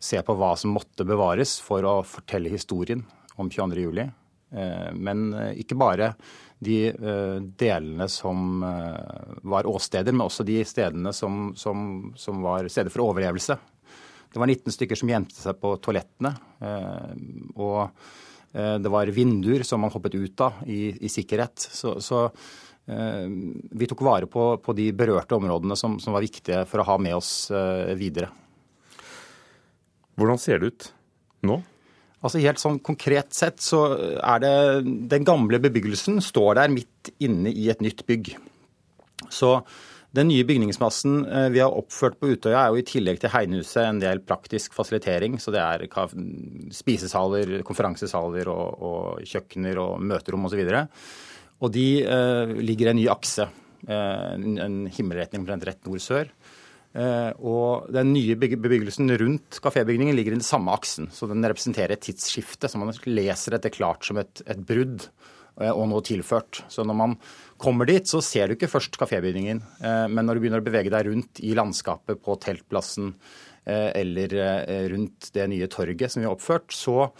se 0.00 0.22
på 0.24 0.36
hva 0.38 0.54
som 0.56 0.72
måtte 0.72 1.04
bevares 1.04 1.58
for 1.60 1.84
å 1.84 1.98
fortelle 2.06 2.48
historien 2.52 3.04
om 3.36 3.50
22.07. 3.50 4.08
Eh, 4.50 4.90
men 4.94 5.32
eh, 5.34 5.58
ikke 5.60 5.76
bare 5.76 6.14
de 6.58 6.78
eh, 6.88 7.40
delene 7.58 8.08
som 8.10 8.62
eh, 8.62 9.34
var 9.42 9.66
åsteder, 9.66 10.12
men 10.12 10.26
også 10.26 10.46
de 10.46 10.58
stedene 10.66 11.12
som, 11.14 11.52
som, 11.56 12.12
som, 12.18 12.40
var 12.42 12.68
steder 12.70 12.92
for 12.92 13.06
overlevelse. 13.06 13.58
Det 14.28 14.40
var 14.42 14.50
19 14.50 14.74
stykker 14.74 14.98
som 14.98 15.12
gjemte 15.12 15.38
seg 15.38 15.60
på 15.62 15.76
toalettene. 15.82 16.34
Eh, 16.60 17.12
og 17.56 17.86
det 18.48 18.88
var 18.88 19.10
vinduer 19.12 19.60
som 19.62 19.82
man 19.84 19.92
hoppet 19.92 20.14
ut 20.16 20.40
av 20.40 20.62
i, 20.64 20.88
i 21.04 21.10
sikkerhet. 21.12 21.60
Så, 21.60 21.98
så 22.00 22.22
vi 22.88 23.86
tok 23.86 24.00
vare 24.02 24.24
på, 24.26 24.46
på 24.64 24.74
de 24.74 24.86
berørte 24.96 25.36
områdene 25.36 25.76
som, 25.76 25.98
som, 26.00 26.16
var 26.16 26.24
viktige 26.24 26.62
for 26.66 26.80
å 26.80 26.86
ha 26.88 26.96
med 26.96 27.18
oss 27.18 27.52
videre. 28.00 28.30
Hvordan 30.16 30.40
ser 30.40 30.64
det 30.64 30.72
ut 30.72 30.88
nå? 31.44 31.60
Altså 32.18 32.40
Helt 32.42 32.58
sånn 32.58 32.80
konkret 32.82 33.36
sett 33.36 33.60
så 33.62 33.82
er 34.18 34.40
det 34.42 34.54
Den 35.12 35.26
gamle 35.26 35.60
bebyggelsen 35.62 36.18
står 36.24 36.58
der 36.58 36.72
midt 36.74 37.12
inne 37.22 37.52
i 37.52 37.68
et 37.70 37.84
nytt 37.84 38.02
bygg. 38.08 38.32
Så 39.30 39.58
den 40.16 40.30
nye 40.30 40.44
bygningsmassen 40.48 41.20
eh, 41.26 41.48
vi 41.52 41.60
har 41.60 41.74
oppført 41.76 42.16
på 42.18 42.30
Utøya, 42.32 42.62
er 42.62 42.72
jo 42.72 42.80
i 42.80 42.86
tillegg 42.86 43.20
til 43.20 43.32
Heinehuset 43.32 43.82
en 43.84 44.00
del 44.00 44.22
praktisk 44.24 44.72
fasilitering. 44.76 45.36
Så 45.42 45.52
det 45.52 45.60
er 45.60 45.84
spisesaler, 46.74 47.58
konferansesaler 47.66 48.48
og, 48.52 48.84
og 48.88 49.28
kjøkkener 49.28 49.80
og 49.82 49.98
møterom 50.08 50.48
osv. 50.48 50.62
Og, 50.64 51.02
og 51.60 51.74
de 51.74 51.88
eh, 52.02 52.54
ligger 52.64 52.88
i 52.88 52.94
en 52.94 53.00
ny 53.02 53.08
akse. 53.12 53.50
Eh, 53.84 54.30
en 54.64 54.80
himmelretning 54.90 55.44
omtrent 55.44 55.68
rett 55.68 55.84
nord-sør. 55.86 56.32
Eh, 56.98 57.30
og 57.46 57.90
den 57.94 58.10
nye 58.14 58.34
bebyggelsen 58.38 59.12
rundt 59.20 59.60
kafébygningen 59.62 60.16
ligger 60.18 60.34
i 60.34 60.40
den 60.40 60.46
samme 60.46 60.74
aksen. 60.74 61.10
Så 61.14 61.28
den 61.30 61.44
representerer 61.46 61.94
et 61.94 62.04
tidsskifte. 62.06 62.70
Så 62.70 62.80
man 62.80 62.94
leser 63.06 63.54
dette 63.54 63.72
klart 63.74 64.06
som 64.08 64.18
et, 64.18 64.42
et 64.48 64.62
brudd 64.66 65.06
eh, 65.60 65.70
og 65.70 65.86
noe 65.92 66.02
tilført. 66.06 66.64
Så 66.72 66.86
når 66.86 66.98
man 66.98 67.18
kommer 67.60 67.88
dit, 67.88 68.08
så 68.08 68.22
ser 68.24 68.48
du 68.48 68.56
ikke 68.56 68.70
først 68.72 68.98
kafébygningen. 68.98 69.62
Eh, 69.78 70.06
men 70.10 70.26
når 70.26 70.38
du 70.38 70.44
begynner 70.44 70.64
å 70.64 70.68
bevege 70.70 70.92
deg 70.94 71.10
rundt 71.10 71.42
i 71.44 71.54
landskapet 71.58 72.24
på 72.24 72.38
teltplassen 72.42 73.14
eller 73.68 74.32
rundt 74.88 75.26
det 75.34 75.44
nye 75.52 75.66
torget 75.68 76.08
som 76.08 76.22
vi 76.22 76.24
har 76.24 76.32
oppført, 76.32 76.72
så 76.72 77.10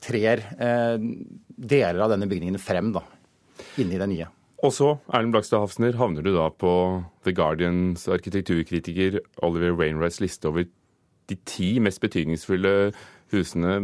trer 0.00 0.40
deler 0.56 2.00
av 2.00 2.14
denne 2.14 2.30
bygningen 2.30 2.56
frem 2.56 2.88
da, 2.94 3.02
inni 3.76 4.00
det 4.00 4.08
nye. 4.08 4.30
Og 4.66 4.72
så, 4.74 4.96
Erlend 5.14 5.34
Blakstad 5.34 5.62
Hafsner, 5.62 5.94
havner 5.94 6.24
du 6.26 6.32
da 6.34 6.48
på 6.50 6.72
The 7.26 7.34
Guardians 7.36 8.08
arkitekturkritiker 8.10 9.20
Oliver 9.46 9.76
Wainwrights 9.78 10.18
liste 10.20 10.50
over 10.50 10.66
de 11.28 11.36
ti 11.46 11.76
mest 11.78 12.00
betydningsfulle 12.02 12.72
husene 13.32 13.74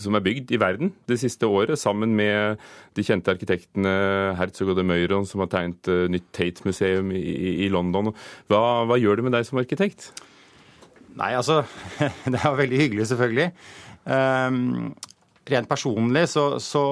som 0.00 0.16
er 0.16 0.24
bygd 0.24 0.52
i 0.56 0.60
verden 0.60 0.90
det 1.10 1.18
siste 1.20 1.46
året, 1.46 1.78
sammen 1.78 2.14
med 2.18 2.58
de 2.96 3.04
kjente 3.04 3.30
arkitektene 3.30 3.92
Herzog 4.38 4.72
og 4.72 4.80
de 4.80 4.86
Meuron, 4.88 5.26
som 5.28 5.44
har 5.44 5.52
tegnet 5.52 5.90
uh, 5.92 6.06
nytt 6.10 6.30
Tate-museum 6.34 7.12
i, 7.12 7.22
i, 7.66 7.68
London. 7.72 8.10
Hva, 8.48 8.62
hva, 8.88 8.98
gjør 8.98 9.20
det 9.20 9.28
med 9.28 9.36
deg 9.36 9.46
som 9.46 9.60
arkitekt? 9.60 10.10
Nei, 11.18 11.34
altså 11.36 11.62
Det 12.32 12.40
er 12.40 12.58
veldig 12.58 12.80
hyggelig, 12.80 13.10
selvfølgelig. 13.12 13.50
Um, 14.08 14.94
rent 15.48 15.68
personlig 15.68 16.26
så, 16.32 16.50
så 16.62 16.84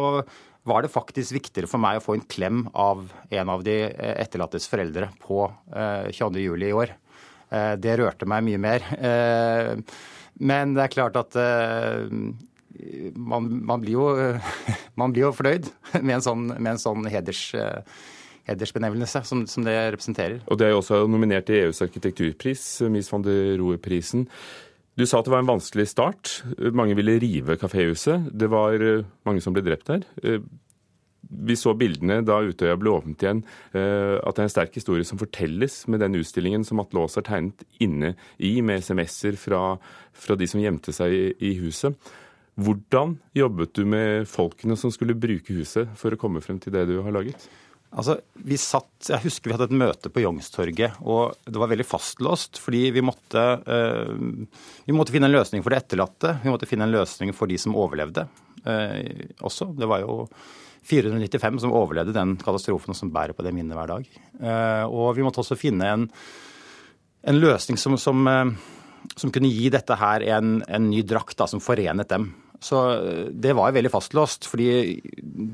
var 0.67 0.83
det 0.83 0.93
faktisk 0.93 1.37
viktigere 1.37 1.71
for 1.71 1.83
meg 1.83 2.01
å 2.01 2.05
få 2.05 2.17
en 2.17 2.27
klem 2.27 2.65
av 2.75 3.07
en 3.31 3.53
av 3.53 3.63
de 3.67 3.77
eh, 3.87 4.15
etterlattes 4.23 4.67
foreldre 4.71 5.11
på 5.23 5.47
22.07. 5.71 6.41
Eh, 6.41 6.67
i 6.67 6.73
år. 6.75 6.93
Eh, 7.55 7.73
det 7.79 7.95
rørte 8.01 8.29
meg 8.29 8.45
mye 8.49 8.61
mer. 8.61 8.87
Men 10.37 10.75
det 10.77 10.83
er 10.85 10.93
klart 10.93 11.17
at 11.17 11.39
man, 13.15 13.47
man, 13.47 13.81
blir, 13.81 13.95
jo, 13.95 14.11
man 15.01 15.15
blir, 15.15 15.29
jo, 15.29 15.33
fornøyd 15.37 15.71
med 16.03 16.19
en 16.19 16.27
sånn, 16.27 16.45
med 16.59 16.75
en 16.75 16.83
sånn 16.83 17.09
heders, 17.09 17.47
hedersbenevnelse 18.51 19.23
som, 19.25 19.47
som, 19.49 19.65
det 19.65 19.79
representerer. 19.95 20.43
Og 20.51 20.59
Det 20.59 20.67
er 20.67 20.75
jo 20.75 20.83
også 20.83 21.05
nominert 21.09 21.49
til 21.49 21.69
EUs 21.69 21.81
arkitekturpris, 21.87 22.67
Mies 22.93 23.09
van 23.15 23.25
der 23.25 23.55
Rohe-prisen. 23.63 24.27
Du 24.97 25.05
sa 25.05 25.21
at 25.21 25.27
det 25.29 25.33
var 25.35 25.43
en 25.45 25.51
vanskelig 25.51 25.91
start. 25.91 26.31
Mange 26.73 26.97
ville 26.97 27.19
rive 27.21 27.59
kaféhuset. 27.61 28.31
Det 28.33 28.49
var 28.49 28.81
eh, 28.81 29.05
mange 29.29 29.43
som 29.45 29.53
ble 29.53 29.65
drept 29.67 29.91
der. 29.91 30.07
Eh, 30.25 30.41
vi 31.27 31.57
så 31.59 31.75
bildene 31.77 32.21
da 32.25 32.39
Utøya 32.47 32.77
ble 32.79 32.93
åpnet 32.95 33.25
igjen, 33.25 33.43
eh, 33.77 34.17
at 34.17 34.37
det 34.37 34.43
er 34.45 34.47
en 34.47 34.55
sterk 34.55 34.79
historie 34.79 35.05
som 35.05 35.21
fortelles 35.21 35.83
med 35.91 36.01
den 36.01 36.17
utstillingen 36.17 36.65
som 36.65 36.81
Atle 36.81 37.03
Aas 37.03 37.19
har 37.19 37.27
tegnet 37.27 37.67
inne 37.83 38.15
i, 38.39 38.61
med 38.63 38.85
SMS-er 38.85 39.37
fra, 39.41 39.63
fra, 40.15 40.39
de 40.39 40.49
som 40.49 40.63
gjemte 40.63 40.95
seg 40.97 41.13
i, 41.13 41.27
i 41.51 41.53
huset. 41.61 41.97
Hvordan 42.57 43.19
jobbet 43.37 43.75
du 43.77 43.85
med 43.85 44.31
folkene 44.31 44.79
som 44.81 44.95
skulle 44.95 45.19
bruke 45.19 45.59
huset 45.59 45.93
for 46.01 46.15
å 46.15 46.21
komme 46.21 46.41
frem 46.41 46.63
til 46.63 46.73
det 46.73 46.87
du 46.89 47.03
har 47.05 47.13
laget? 47.13 47.49
Altså, 47.95 48.19
vi 48.45 48.59
satt, 48.61 49.09
Jeg 49.09 49.23
husker 49.23 49.49
vi 49.49 49.55
hadde 49.55 49.69
et 49.71 49.79
møte 49.79 50.11
på 50.13 50.21
Youngstorget, 50.25 50.99
og 51.07 51.37
det 51.47 51.61
var 51.61 51.71
veldig 51.71 51.87
fastlåst. 51.87 52.59
Fordi 52.61 52.91
vi 52.93 53.05
måtte, 53.05 53.45
eh, 53.63 54.11
vi 54.85 54.97
måtte 54.97 55.15
finne 55.15 55.31
en 55.31 55.37
løsning 55.37 55.63
for 55.63 55.71
de 55.71 55.81
etterlatte. 55.81 56.37
Vi 56.43 56.53
måtte 56.53 56.69
finne 56.69 56.89
en 56.89 56.97
løsning 56.97 57.33
for 57.33 57.47
de 57.47 57.59
som 57.59 57.77
overlevde 57.79 58.27
eh, 58.67 59.31
også. 59.41 59.71
Det 59.79 59.89
var 59.89 60.03
jo 60.03 60.27
495 60.87 61.61
som 61.65 61.75
overlevde 61.75 62.15
den 62.15 62.37
katastrofen 62.39 62.95
som 62.95 63.11
bærer 63.15 63.35
på 63.37 63.45
det 63.47 63.55
minnet 63.55 63.77
hver 63.79 63.91
dag. 63.91 64.09
Eh, 64.41 64.85
og 64.87 65.17
vi 65.17 65.25
måtte 65.27 65.43
også 65.43 65.59
finne 65.59 65.89
en, 65.91 66.09
en 67.27 67.41
løsning 67.41 67.79
som, 67.81 67.97
som, 67.99 68.23
eh, 68.31 68.53
som, 69.17 69.33
kunne 69.35 69.51
gi 69.51 69.71
dette 69.73 69.99
her 69.99 70.27
en, 70.37 70.61
en 70.69 70.91
ny 70.91 71.03
drakt 71.07 71.39
da, 71.39 71.49
som 71.51 71.63
forenet 71.63 72.11
dem. 72.13 72.31
Så 72.67 72.83
eh, 72.97 73.25
det 73.31 73.55
var 73.57 73.75
veldig 73.77 73.93
fastlåst, 73.93 74.49
fordi 74.51 74.69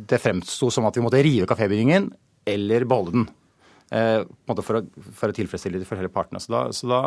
det 0.09 0.21
fremsto 0.23 0.71
som 0.73 0.89
at 0.89 0.99
vi 0.99 1.05
måtte 1.05 1.23
rive 1.25 1.49
kafébygningen 1.51 2.11
eller 2.49 2.87
beholde 2.89 3.17
den. 3.19 3.31
Eh, 3.93 4.21
for, 4.49 4.81
å, 4.81 4.85
for, 5.13 5.31
å, 5.33 5.37
tilfredsstille 5.37 5.83
de 5.83 5.89
forskjellige 5.89 6.15
partene. 6.15 6.43
Så 6.43 6.55
da, 6.55 6.63
så 6.75 6.91
da 6.91 7.03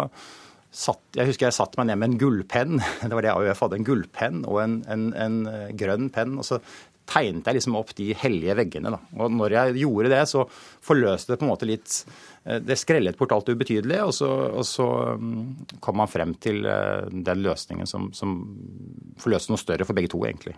satt, 0.76 1.02
jeg 1.18 1.32
husker 1.32 1.48
jeg 1.48 1.58
satte 1.58 1.80
meg 1.80 1.90
ned 1.90 2.02
med 2.02 2.12
en 2.12 2.20
gullpenn. 2.22 2.82
Det 3.08 3.14
var 3.14 3.26
det 3.26 3.34
AUF 3.34 3.64
hadde. 3.66 3.80
En 3.82 3.88
gullpenn 3.88 4.44
og 4.46 4.62
en, 4.64 4.82
en, 4.92 5.08
en 5.26 5.40
grønn 5.80 6.12
penn. 6.14 6.38
Og 6.42 6.48
så 6.48 6.62
tegnet 7.10 7.48
jeg 7.48 7.60
liksom 7.60 7.78
opp 7.78 7.92
de 7.98 8.10
hellige 8.18 8.56
veggene. 8.58 8.92
Da. 8.96 9.00
Og 9.22 9.34
når 9.34 9.56
jeg 9.56 9.76
gjorde 9.84 10.12
det, 10.12 10.22
så 10.30 10.46
forløste 10.86 11.34
det 11.34 11.40
på 11.42 11.46
en 11.48 11.52
måte 11.52 11.68
litt 11.70 11.98
eh, 12.46 12.60
Det 12.64 12.78
skrellet 12.80 13.18
bort 13.20 13.34
alt 13.36 13.50
det 13.50 13.56
ubetydelige, 13.58 14.06
og 14.06 14.14
så, 14.18 14.30
og 14.62 14.66
så 14.68 14.88
mm, 15.22 15.80
kom 15.86 16.00
man 16.02 16.12
frem 16.12 16.36
til 16.42 16.66
eh, 16.70 17.08
den 17.12 17.44
løsningen 17.46 17.90
som, 17.90 18.10
som 18.16 18.36
forløste 19.22 19.54
noe 19.54 19.62
større 19.62 19.88
for 19.88 19.98
begge 19.98 20.12
to, 20.14 20.22
egentlig. 20.28 20.56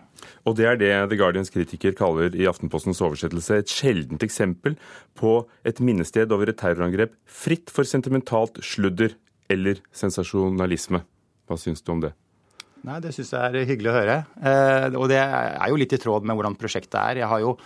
Og 0.48 0.58
det 0.58 0.68
er 0.70 0.80
det 0.80 0.92
The 1.12 1.20
Guardians 1.20 1.52
kritiker 1.54 1.96
kaller 1.98 2.36
i 2.36 2.48
Aftenpostens 2.50 3.02
oversettelse 3.04 3.62
et 3.62 3.72
sjeldent 3.72 4.24
eksempel 4.24 4.78
på 5.18 5.40
et 5.68 5.82
minnested 5.84 6.32
over 6.34 6.50
et 6.50 6.60
terrorangrep 6.60 7.16
fritt 7.28 7.72
for 7.72 7.88
sentimentalt 7.88 8.60
sludder 8.64 9.16
eller 9.52 9.80
sensasjonalisme. 9.96 11.02
Hva 11.48 11.56
syns 11.60 11.84
du 11.84 11.94
om 11.94 12.02
det? 12.04 12.12
Nei, 12.86 13.00
Det 13.02 13.12
syns 13.14 13.32
jeg 13.34 13.42
er 13.42 13.68
hyggelig 13.68 13.90
å 13.90 13.96
høre. 13.96 14.16
Eh, 14.38 14.88
og 14.98 15.08
det 15.10 15.18
er 15.18 15.68
jo 15.70 15.78
litt 15.80 15.94
i 15.94 16.00
tråd 16.00 16.26
med 16.26 16.38
hvordan 16.38 16.56
prosjektet 16.58 16.98
er. 17.00 17.22
Jeg 17.22 17.30
har 17.30 17.42
jo 17.42 17.56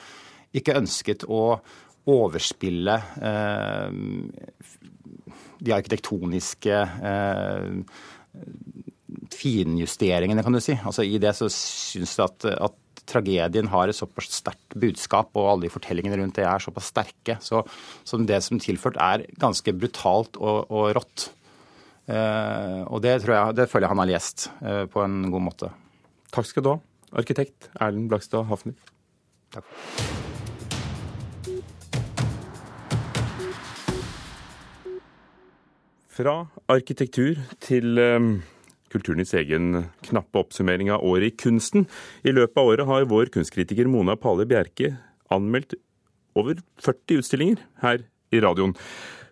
ikke 0.56 0.76
ønsket 0.80 1.26
å 1.28 1.42
overspille 2.12 2.96
eh, 3.22 3.90
de 5.62 5.74
arkitektoniske 5.76 6.78
eh, 7.12 7.68
finjusteringene, 9.32 10.42
kan 10.44 10.56
du 10.56 10.62
si. 10.64 10.76
Altså 10.80 11.04
I 11.06 11.20
det 11.22 11.34
så 11.38 11.50
syns 11.52 12.16
jeg 12.18 12.24
at, 12.26 12.48
at 12.70 13.04
tragedien 13.08 13.68
har 13.72 13.90
et 13.90 13.98
såpass 13.98 14.30
sterkt 14.40 14.76
budskap, 14.78 15.30
og 15.36 15.50
alle 15.50 15.66
de 15.66 15.72
fortellingene 15.74 16.18
rundt 16.20 16.38
det 16.38 16.46
er 16.48 16.62
såpass 16.62 16.90
sterke. 16.92 17.38
Så, 17.44 17.62
så 18.06 18.20
det 18.26 18.40
som 18.46 18.60
tilført 18.62 18.98
er 19.02 19.26
ganske 19.42 19.74
brutalt 19.76 20.38
og, 20.40 20.70
og 20.72 20.92
rått. 20.98 21.30
Eh, 22.12 22.80
og 22.92 23.00
det, 23.04 23.16
tror 23.22 23.36
jeg, 23.36 23.56
det 23.56 23.68
føler 23.70 23.86
jeg 23.86 23.94
han 23.94 24.02
har 24.02 24.10
lest 24.10 24.48
eh, 24.60 24.84
på 24.90 25.00
en 25.04 25.22
god 25.32 25.44
måte. 25.48 25.70
Takk 26.32 26.48
skal 26.48 26.64
du 26.64 26.72
ha, 26.74 26.78
arkitekt 27.16 27.70
Erlend 27.80 28.10
Blakstad 28.12 28.44
Hafner. 28.50 28.76
Takk. 29.52 29.68
Fra 36.12 36.34
arkitektur 36.68 37.38
til 37.64 37.96
um, 37.96 38.34
Kulturnytts 38.92 39.32
egen 39.40 39.86
knappe 40.04 40.42
oppsummering 40.42 40.90
av 40.92 41.04
året 41.08 41.30
i 41.30 41.36
kunsten. 41.46 41.86
I 42.28 42.34
løpet 42.36 42.60
av 42.60 42.68
året 42.68 42.90
har 42.90 43.08
vår 43.08 43.32
kunstkritiker 43.32 43.88
Mona 43.88 44.18
Pale 44.20 44.44
Bjerke 44.48 44.92
anmeldt 45.32 45.72
over 46.36 46.60
40 46.84 47.22
utstillinger 47.22 47.64
her 47.80 48.04
i 48.32 48.40
radioen. 48.44 48.76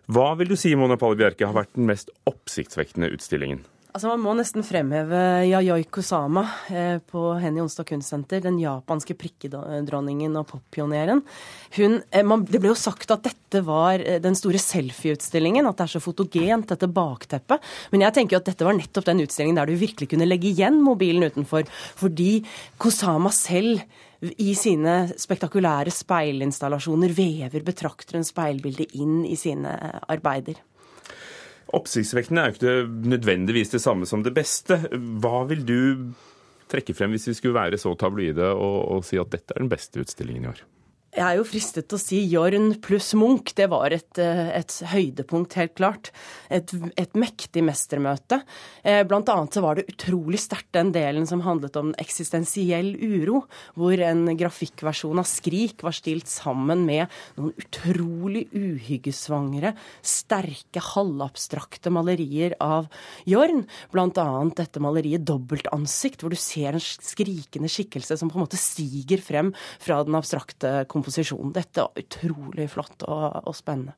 Hva 0.09 0.31
vil 0.39 0.49
du 0.49 0.57
si 0.59 0.73
Mona 0.75 0.97
Palle 0.99 1.19
Bjerke, 1.19 1.45
har 1.45 1.55
vært 1.55 1.75
den 1.77 1.89
mest 1.89 2.09
oppsiktsvekkende 2.29 3.11
utstillingen? 3.13 3.61
Altså 3.91 4.07
Man 4.07 4.21
må 4.23 4.33
nesten 4.39 4.63
fremheve 4.63 5.19
Yayoi 5.49 5.83
Kusama 5.91 6.45
eh, 6.71 7.01
på 7.03 7.33
Henny 7.41 7.59
Onsdag 7.59 7.89
Kunstsenter. 7.89 8.39
Den 8.43 8.55
japanske 8.61 9.17
prikkedronningen 9.19 10.37
og 10.39 10.45
poppioneren. 10.47 11.19
Eh, 11.75 12.31
det 12.47 12.61
ble 12.61 12.71
jo 12.71 12.77
sagt 12.79 13.11
at 13.11 13.25
dette 13.27 13.63
var 13.67 13.99
eh, 13.99 14.21
den 14.23 14.37
store 14.39 14.61
selfieutstillingen. 14.63 15.67
At 15.67 15.81
det 15.81 15.89
er 15.89 15.93
så 15.97 16.03
fotogent, 16.03 16.69
dette 16.71 16.87
bakteppet. 16.87 17.67
Men 17.91 18.05
jeg 18.07 18.15
tenker 18.15 18.37
jo 18.37 18.39
at 18.39 18.47
dette 18.53 18.67
var 18.69 18.79
nettopp 18.79 19.09
den 19.11 19.25
utstillingen 19.25 19.59
der 19.59 19.67
du 19.67 19.83
virkelig 19.83 20.13
kunne 20.13 20.29
legge 20.29 20.53
igjen 20.53 20.79
mobilen 20.85 21.27
utenfor. 21.27 21.67
Fordi 21.99 22.37
Kusama 22.79 23.33
selv 23.35 23.83
i 24.21 24.53
sine 24.57 24.95
spektakulære 25.17 25.93
speilinstallasjoner 25.93 27.13
vever 27.17 27.63
betrakteren 27.65 28.25
speilbildet 28.25 28.93
inn 29.01 29.23
i 29.25 29.37
sine 29.39 29.73
arbeider. 30.11 30.59
Oppsiktsvekkende 31.73 32.43
er 32.43 32.51
jo 32.51 32.57
ikke 32.57 33.09
nødvendigvis 33.15 33.73
det 33.73 33.81
samme 33.81 34.05
som 34.09 34.25
det 34.25 34.33
beste. 34.35 34.77
Hva 34.91 35.45
vil 35.49 35.63
du 35.65 35.79
trekke 36.71 36.95
frem 36.95 37.15
hvis 37.15 37.29
vi 37.31 37.37
skulle 37.37 37.57
være 37.57 37.79
så 37.81 37.95
tabloide 37.99 38.51
og, 38.53 38.77
og 38.97 39.07
si 39.07 39.19
at 39.19 39.31
dette 39.33 39.55
er 39.55 39.63
den 39.63 39.71
beste 39.71 40.03
utstillingen 40.03 40.45
i 40.45 40.51
år? 40.51 40.61
Jeg 41.11 41.25
er 41.25 41.41
jo 41.41 41.43
fristet 41.43 41.89
til 41.91 41.97
å 41.97 41.99
si 41.99 42.17
Jorn 42.31 42.69
pluss 42.79 43.09
Munch. 43.19 43.51
Det 43.57 43.65
var 43.67 43.91
et, 43.91 44.15
eh, 44.15 44.47
et 44.55 44.71
høydepunkt, 44.93 45.57
helt 45.59 45.73
klart. 45.75 46.11
Et, 46.49 46.71
et 46.95 47.17
mektig 47.19 47.59
mestermøte. 47.67 48.37
Eh, 48.81 49.03
blant 49.03 49.27
annet 49.27 49.51
så 49.51 49.59
var 49.59 49.75
det 49.75 49.89
utrolig 49.91 50.39
sterkt 50.39 50.71
den 50.71 50.93
delen 50.95 51.27
som 51.27 51.43
handlet 51.43 51.75
om 51.75 51.91
eksistensiell 51.99 52.93
uro, 52.95 53.41
hvor 53.75 53.99
en 53.99 54.23
grafikkversjon 54.39 55.19
av 55.19 55.27
Skrik 55.27 55.83
var 55.83 55.91
stilt 55.91 56.31
sammen 56.31 56.85
med 56.87 57.11
noen 57.35 57.51
utrolig 57.59 58.45
uhyggesvangre, 58.55 59.73
sterke, 59.99 60.79
halvabstrakte 60.93 61.91
malerier 61.91 62.55
av 62.63 62.87
Jorn. 63.27 63.65
Blant 63.91 64.15
annet 64.23 64.63
dette 64.63 64.79
maleriet 64.79 65.27
Dobbeltansikt, 65.27 66.23
hvor 66.23 66.31
du 66.31 66.39
ser 66.39 66.71
en 66.71 66.79
skrikende 66.79 67.67
skikkelse 67.67 68.15
som 68.15 68.31
på 68.31 68.39
en 68.39 68.47
måte 68.47 68.63
stiger 68.63 69.19
frem 69.19 69.51
fra 69.83 69.99
den 70.07 70.15
abstrakte 70.15 70.85
komposisjonen. 71.01 71.55
Dette 71.57 71.87
var 71.87 72.05
utrolig 72.05 72.69
flott 72.71 73.09
og, 73.09 73.41
og 73.43 73.57
spennende. 73.57 73.97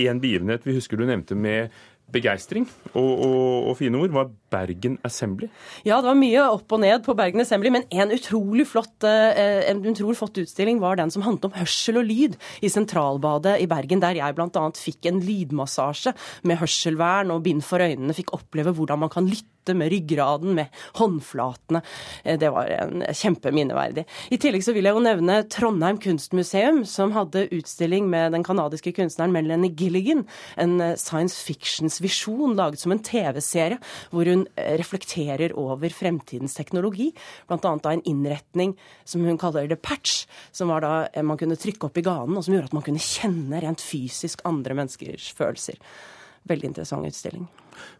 En 0.00 0.20
begivenhet 0.20 0.66
vi 0.66 0.76
husker 0.76 1.00
du 1.00 1.06
nevnte 1.08 1.36
med 1.38 1.72
begeistring 2.12 2.66
og, 2.92 3.02
og, 3.02 3.70
og, 3.70 3.72
fine 3.80 3.98
ord, 3.98 4.12
var 4.14 4.28
Bergen 4.52 4.94
Assembly. 5.06 5.48
Ja, 5.82 5.98
det 5.98 6.06
var 6.06 6.18
mye 6.18 6.44
opp 6.54 6.70
og 6.76 6.82
ned 6.84 7.02
på 7.02 7.16
Bergen 7.18 7.42
Assembly, 7.42 7.72
men 7.74 7.86
en 7.90 8.14
utrolig 8.14 8.68
flott, 8.70 8.94
eh, 9.08 9.64
en 9.70 9.82
utrolig 9.82 10.18
flott 10.20 10.38
utstilling 10.44 10.78
var 10.82 11.00
den 11.00 11.10
som 11.10 11.24
handlet 11.26 11.48
om 11.48 11.56
hørsel 11.58 11.98
og 11.98 12.06
lyd 12.06 12.38
i 12.62 12.70
Sentralbadet 12.70 13.56
i 13.64 13.66
Bergen, 13.70 14.04
der 14.04 14.20
jeg 14.20 14.38
bl.a. 14.38 14.64
fikk 14.78 15.10
en 15.10 15.18
lydmassasje 15.24 16.14
med 16.46 16.62
hørselvern 16.62 17.34
og 17.34 17.42
bind 17.48 17.66
for 17.66 17.82
øynene, 17.82 18.14
fikk 18.16 18.36
oppleve 18.38 18.76
hvordan 18.76 19.02
man 19.02 19.12
kan 19.12 19.26
lytte 19.26 19.55
med 19.74 19.90
ryggraden, 19.90 20.54
med 20.54 20.66
håndflatene. 20.98 21.82
Eh, 22.24 22.38
det 22.38 22.50
var 22.54 22.70
en 22.70 23.02
kjempeminneverdig. 23.10 24.06
I 24.30 24.38
tillegg 24.38 24.64
så 24.66 24.74
vil 24.76 24.86
jeg 24.86 24.96
jo 24.96 25.04
nevne 25.04 25.40
Trondheim 25.50 25.98
kunstmuseum, 26.02 26.84
som 26.86 27.14
hadde 27.16 27.48
utstilling 27.56 28.10
med 28.12 28.36
den 28.36 28.44
canadiske 28.46 28.92
kunstneren 28.96 29.34
Melanie 29.34 29.74
Gilligan. 29.74 30.26
En 30.56 30.80
eh, 30.80 30.96
science 31.00 31.40
fictions 31.42 32.00
visjon 32.04 32.56
laget 32.58 32.82
som 32.82 32.94
en 32.94 33.02
TV-serie, 33.02 33.80
hvor 34.12 34.28
hun 34.30 34.46
eh, 34.54 34.76
reflekterer 34.78 35.56
over 35.58 35.90
fremtidens 35.90 36.54
teknologi. 36.58 37.12
Blant 37.48 37.66
annet 37.66 37.86
da 37.86 37.96
en 37.96 38.06
innretning 38.06 38.76
som 39.04 39.24
hun 39.26 39.40
kaller 39.40 39.66
The 39.66 39.80
patch, 39.80 40.26
som 40.52 40.70
var 40.70 40.84
da 40.84 41.24
man 41.26 41.38
kunne 41.40 41.58
trykke 41.58 41.88
opp 41.88 41.98
i 41.98 42.04
ganen, 42.06 42.36
og 42.36 42.46
som 42.46 42.54
gjorde 42.54 42.70
at 42.70 42.76
man 42.76 42.86
kunne 42.86 43.02
kjenne 43.02 43.60
rent 43.62 43.82
fysisk 43.82 44.44
andre 44.48 44.76
menneskers 44.78 45.32
følelser. 45.36 45.80
Veldig 46.46 46.72
interessant 46.72 47.06
utstilling. 47.08 47.48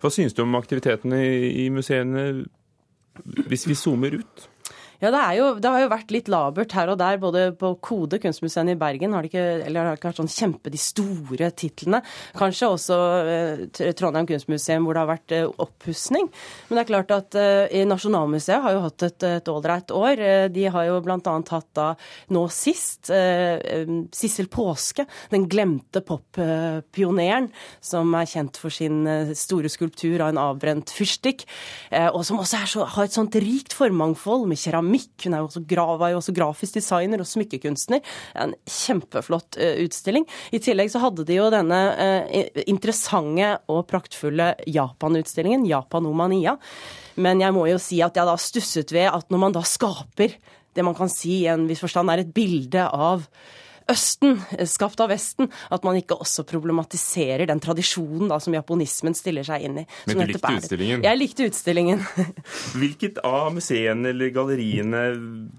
Hva 0.00 0.10
synes 0.12 0.36
du 0.36 0.42
om 0.44 0.58
aktivitetene 0.58 1.20
i 1.48 1.68
museene 1.72 2.44
hvis 3.48 3.66
vi 3.68 3.76
zoomer 3.78 4.18
ut? 4.20 4.48
Ja, 5.02 5.10
det, 5.12 5.22
jo, 5.36 5.48
det, 5.60 5.70
har 5.72 5.84
jo 5.84 5.92
vært 5.92 6.12
litt 6.14 6.30
labert 6.32 6.72
her 6.76 6.92
og 6.92 7.00
der. 7.00 7.18
Både 7.20 7.46
på 7.58 7.74
Kode, 7.84 8.20
kunstmuseet 8.22 8.72
i 8.72 8.78
Bergen, 8.80 9.14
har 9.16 9.24
det 9.24 9.32
ikke, 9.32 9.44
eller 9.66 9.82
har 9.82 9.94
det 9.94 10.00
ikke 10.00 10.10
vært 10.10 10.22
sånn 10.22 10.32
kjempe 10.32 10.72
de 10.72 10.80
store 10.80 11.50
titlene. 11.56 12.00
Kanskje 12.36 12.70
også 12.72 13.00
eh, 13.32 13.92
Trondheim 13.98 14.28
kunstmuseum 14.30 14.86
hvor 14.86 14.96
det 14.96 15.02
har 15.04 15.10
vært 15.10 15.36
eh, 15.36 15.48
oppussing. 15.66 16.30
Men 16.68 16.78
det 16.78 16.84
er 16.84 16.90
klart 16.90 17.14
at 17.14 17.38
eh, 17.40 17.84
Nasjonalmuseet 17.86 18.64
har 18.64 18.76
jo 18.76 18.84
hatt 18.86 19.06
et 19.06 19.52
ålreit 19.52 19.92
år. 19.94 20.22
Eh, 20.22 20.46
de 20.52 20.66
har 20.72 20.88
jo 20.88 21.00
bl.a. 21.04 21.18
hatt 21.20 21.68
da 21.76 21.88
nå 22.34 22.46
sist 22.52 23.10
eh, 23.14 23.56
eh, 23.60 23.94
Sissel 24.16 24.48
Påske, 24.52 25.06
den 25.32 25.46
glemte 25.50 26.02
poppioneren, 26.06 27.50
som 27.84 28.14
er 28.16 28.28
kjent 28.30 28.58
for 28.60 28.72
sin 28.72 29.04
store 29.36 29.70
skulptur 29.72 30.22
av 30.22 30.32
en 30.32 30.40
avbrent 30.40 30.90
fyrstikk, 30.92 31.44
og 32.14 32.22
som 32.26 32.40
også 32.40 32.62
så, 32.70 32.84
har 32.94 33.06
et 33.06 33.14
sånt 33.14 33.36
rikt 33.42 33.74
formangfold 33.76 34.46
med 34.48 34.60
keramikk 34.60 34.85
keramikk. 34.86 35.24
Hun 35.24 35.34
er 35.34 35.42
jo 35.42 35.48
også, 35.48 35.98
var 35.98 36.10
jo 36.10 36.20
også 36.20 36.34
grafisk 36.34 36.74
designer 36.74 37.20
og 37.20 37.26
smykkekunstner. 37.28 38.00
En 38.34 38.54
kjempeflott 38.64 39.58
uh, 39.58 39.84
utstilling. 39.84 40.26
I 40.52 40.58
tillegg 40.62 40.90
så 40.92 41.02
hadde 41.02 41.24
de 41.26 41.38
jo 41.38 41.50
denne 41.50 41.80
uh, 41.96 42.62
interessante 42.66 43.56
og 43.68 43.86
praktfulle 43.90 44.54
Japan-utstillingen, 44.66 45.66
Japanomania. 45.66 46.56
Men 47.16 47.40
jeg 47.40 47.54
må 47.56 47.66
jo 47.70 47.78
si 47.80 48.00
at 48.04 48.16
jeg 48.16 48.28
da 48.28 48.36
stusset 48.36 48.92
ved 48.92 49.10
at 49.10 49.30
når 49.30 49.42
man 49.46 49.56
da 49.56 49.64
skaper 49.64 50.36
det 50.76 50.84
man 50.84 50.94
kan 50.94 51.08
si 51.08 51.40
i 51.40 51.48
en 51.48 51.64
viss 51.64 51.80
forstand 51.80 52.12
er 52.12 52.20
et 52.20 52.34
bilde 52.36 52.82
av 52.84 53.24
Østen, 53.88 54.40
eh, 54.58 54.66
skapt 54.66 55.00
av 55.00 55.10
Vesten, 55.12 55.48
at 55.70 55.84
man 55.86 55.96
ikke 55.98 56.16
også 56.18 56.42
problematiserer 56.48 57.46
den 57.46 57.60
tradisjonen 57.62 58.28
da, 58.32 58.38
som 58.42 58.54
japonismen 58.56 59.14
stiller 59.14 59.46
seg 59.46 59.62
inn 59.68 59.78
i. 59.82 59.86
Men 60.08 60.18
du 60.18 60.32
likte 60.32 60.50
er- 60.50 60.58
utstillingen? 60.60 61.04
Jeg 61.06 61.20
likte 61.20 61.46
utstillingen. 61.46 62.02
Hvilket 62.80 63.20
av 63.26 63.52
museene 63.54 64.10
eller 64.10 64.32
galleriene, 64.34 65.04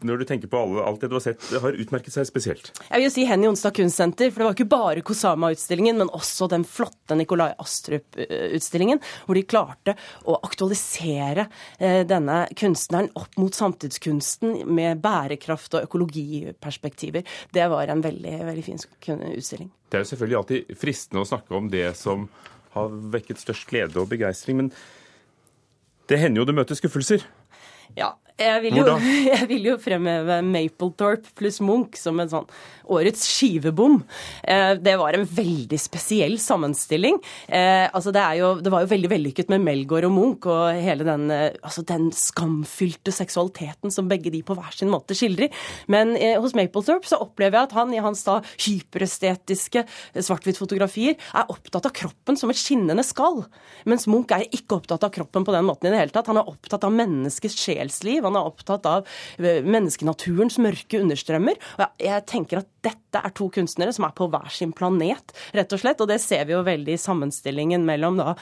når 0.04 0.24
du 0.24 0.26
tenker 0.30 0.52
på 0.52 0.60
alle, 0.66 0.84
alt 0.84 1.02
det 1.06 1.10
du 1.12 1.16
har 1.20 1.24
sett, 1.24 1.48
har 1.64 1.78
utmerket 1.80 2.14
seg 2.18 2.28
spesielt? 2.28 2.72
Jeg 2.90 3.00
vil 3.00 3.08
jo 3.08 3.14
si 3.16 3.26
Henny 3.30 3.48
Onsdag 3.48 3.78
Kunstsenter, 3.80 4.32
for 4.32 4.44
det 4.44 4.50
var 4.50 4.58
ikke 4.58 4.70
bare 4.76 5.06
Kosama-utstillingen, 5.08 5.98
men 6.04 6.12
også 6.16 6.50
den 6.52 6.66
flotte 6.68 7.16
Nikolai 7.18 7.54
Astrup-utstillingen, 7.64 9.00
hvor 9.26 9.36
de 9.40 9.44
klarte 9.48 9.96
å 10.28 10.38
aktualisere 10.44 11.48
eh, 11.80 12.04
denne 12.08 12.44
kunstneren 12.58 13.10
opp 13.18 13.38
mot 13.40 13.56
samtidskunsten 13.56 14.66
med 14.68 15.00
bærekraft 15.04 15.78
og 15.80 15.88
økologiperspektiver. 15.88 17.24
Det 17.54 17.68
var 17.72 17.88
en 17.88 18.02
veldig, 18.04 18.16
veldig 18.22 18.64
fin 18.66 18.80
utstilling. 18.80 19.72
Det 19.90 20.00
er 20.00 20.04
jo 20.04 20.12
selvfølgelig 20.12 20.38
alltid 20.42 20.78
fristende 20.80 21.24
å 21.24 21.30
snakke 21.30 21.58
om 21.58 21.70
det 21.72 21.88
som 22.00 22.28
har 22.76 22.94
vekket 23.14 23.42
størst 23.42 23.68
glede 23.70 24.00
og 24.02 24.10
begeistring, 24.12 24.58
men 24.62 24.72
det 26.08 26.20
hender 26.22 26.42
jo 26.42 26.48
det 26.48 26.56
møter 26.56 26.78
skuffelser. 26.78 27.24
Ja, 27.98 28.14
jeg 28.38 28.62
vil, 28.68 28.76
jo, 28.82 28.96
jeg 29.34 29.48
vil 29.50 29.70
jo 29.72 29.78
fremheve 29.82 30.40
Mapletorp 30.46 31.30
pluss 31.38 31.58
Munch 31.64 31.98
som 32.00 32.20
en 32.22 32.30
sånn 32.32 32.50
årets 32.88 33.26
skivebom. 33.28 33.98
Eh, 34.48 34.76
Det 34.80 34.94
var 35.00 35.18
en 35.18 35.26
veldig 35.28 35.80
spesiell 35.82 36.38
sammenstilling. 36.40 37.18
Eh, 37.48 37.88
Altså 37.98 38.12
det, 38.14 38.22
jo, 38.38 38.52
det 38.62 38.72
var 38.72 38.84
jo 38.84 38.92
veldig 38.92 39.10
vellykket 39.10 39.50
med 39.50 39.64
Melgaard 39.66 40.06
og 40.08 40.14
Munch 40.14 40.46
og 40.52 40.78
hele 40.78 41.06
den, 41.08 41.26
eh, 41.34 41.56
altså 41.66 41.84
den 41.88 42.12
skamfylte 42.16 43.12
seksualiteten 43.16 43.92
som 43.94 44.10
begge 44.12 44.32
de 44.34 44.44
på 44.46 44.56
hver 44.58 44.76
sin 44.76 44.92
måte 44.94 45.18
skildrer. 45.18 45.50
Men 45.92 46.14
hos 46.42 46.56
Mapletorp 46.58 47.08
så 47.08 47.20
opplever 47.24 47.58
jeg 47.58 47.70
at 47.70 47.76
han 47.78 47.94
i 47.96 48.02
hans 48.04 48.24
da 48.28 48.40
hyperestetiske 48.64 49.84
svart-hvitt-fotografier 50.14 51.16
er 51.18 51.52
opptatt 51.52 51.88
av 51.90 51.96
kroppen 51.96 52.38
som 52.40 52.52
et 52.52 52.60
skinnende 52.60 53.04
skall. 53.08 53.44
Mens 53.90 54.08
Munch 54.10 54.32
er 54.36 54.46
ikke 54.52 54.80
opptatt 54.80 55.06
av 55.08 55.14
kroppen 55.16 55.46
på 55.48 55.56
den 55.56 55.68
måten 55.68 55.90
i 55.90 55.94
det 55.94 56.02
hele 56.02 56.16
tatt. 56.16 56.30
Han 56.32 56.42
er 56.42 56.50
opptatt 56.52 56.86
av 56.88 56.94
menneskets 56.96 57.58
sjelsliv. 57.62 58.27
Han 58.28 58.38
er 58.40 58.48
opptatt 58.50 58.88
av 58.90 59.08
eh, 59.40 59.64
menneskenaturens 59.66 60.60
mørke 60.64 61.02
understrømmer. 61.02 61.60
Og 61.78 62.04
jeg, 62.04 62.26
tenker 62.28 62.62
at 62.62 62.70
dette 62.86 63.22
er 63.24 63.34
to 63.36 63.50
kunstnere 63.54 63.94
som 63.96 64.08
er 64.08 64.16
på 64.16 64.30
hver 64.32 64.50
sin 64.54 64.74
planet, 64.76 65.34
rett 65.56 65.74
og 65.74 65.82
slett. 65.82 66.02
Og 66.04 66.10
det 66.12 66.20
ser 66.24 66.48
vi 66.48 66.56
jo 66.56 66.64
veldig 66.68 66.96
i 66.96 67.02
sammenstillingen 67.02 67.86
mellom 67.88 68.20
da 68.20 68.34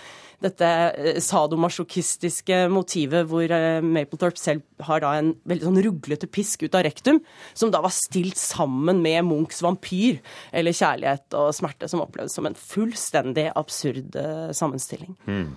dette 0.43 0.69
eh, 0.99 1.19
sadomasochistiske 1.23 2.65
motivet 2.73 3.29
hvor 3.29 3.49
eh, 3.55 3.81
Mapletorp 3.85 4.39
selv 4.39 4.65
har 4.85 5.03
da 5.03 5.13
en 5.19 5.33
veldig 5.47 5.69
sånn 5.69 5.83
ruglete 5.85 6.29
pisk 6.29 6.65
ut 6.65 6.75
av 6.75 6.85
rektum, 6.87 7.21
som 7.57 7.71
da 7.73 7.81
var 7.85 7.93
stilt 7.95 8.39
sammen 8.39 8.99
med 9.05 9.23
Munchs 9.29 9.63
vampyr, 9.65 10.19
eller 10.55 10.75
kjærlighet 10.75 11.37
og 11.39 11.53
smerte, 11.55 11.89
som 11.91 12.03
opplevdes 12.03 12.35
som 12.35 12.49
en 12.49 12.57
fullstendig 12.59 13.47
absurd 13.55 14.17
sammenstilling. 14.55 15.15
Hmm. 15.25 15.53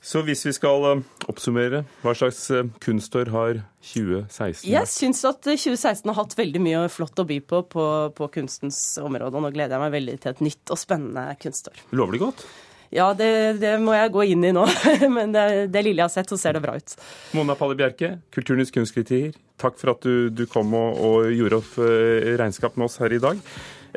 Så 0.00 0.20
hvis 0.22 0.44
vi 0.46 0.52
skal 0.54 0.84
eh, 0.92 1.00
oppsummere, 1.28 1.82
hva 2.04 2.12
slags 2.16 2.44
eh, 2.54 2.68
kunstår 2.84 3.32
har 3.34 3.58
2016 3.90 4.68
Jeg 4.70 4.84
vært? 4.84 4.92
syns 4.92 5.24
at 5.26 5.40
2016 5.42 6.06
har 6.12 6.18
hatt 6.20 6.36
veldig 6.38 6.62
mye 6.62 6.84
flott 6.92 7.18
å 7.18 7.26
by 7.26 7.40
på 7.42 7.64
på, 7.72 7.84
på 8.14 8.28
kunstens 8.38 8.78
område, 9.02 9.34
og 9.34 9.42
nå 9.44 9.50
gleder 9.56 9.74
jeg 9.76 9.82
meg 9.82 9.96
veldig 9.96 10.16
til 10.22 10.32
et 10.36 10.42
nytt 10.46 10.72
og 10.74 10.78
spennende 10.80 11.26
kunstår. 11.42 11.82
Lover 11.98 12.14
det 12.14 12.22
godt? 12.22 12.46
Ja, 12.94 13.10
det, 13.12 13.58
det 13.60 13.74
må 13.84 13.92
jeg 13.92 14.12
gå 14.14 14.22
inn 14.32 14.46
i 14.48 14.52
nå, 14.54 14.62
men 15.16 15.34
det, 15.34 15.42
det 15.74 15.82
lille 15.84 16.00
jeg 16.00 16.06
har 16.06 16.14
sett, 16.14 16.30
så 16.32 16.38
ser 16.40 16.56
det 16.56 16.62
bra 16.64 16.78
ut. 16.78 16.94
Mona 17.36 17.58
Palle 17.58 17.76
Bjerke, 17.76 18.14
Kulturnytts 18.32 18.72
kunstkritiker, 18.72 19.34
takk 19.60 19.76
for 19.82 19.92
at 19.92 20.06
du, 20.06 20.30
du 20.32 20.46
kom 20.48 20.72
og, 20.78 20.96
og 21.04 21.28
gjorde 21.34 21.58
opp 21.60 21.74
eh, 21.84 22.30
regnskap 22.40 22.78
med 22.78 22.86
oss 22.88 22.96
her 23.02 23.12
i 23.12 23.20
dag. 23.20 23.42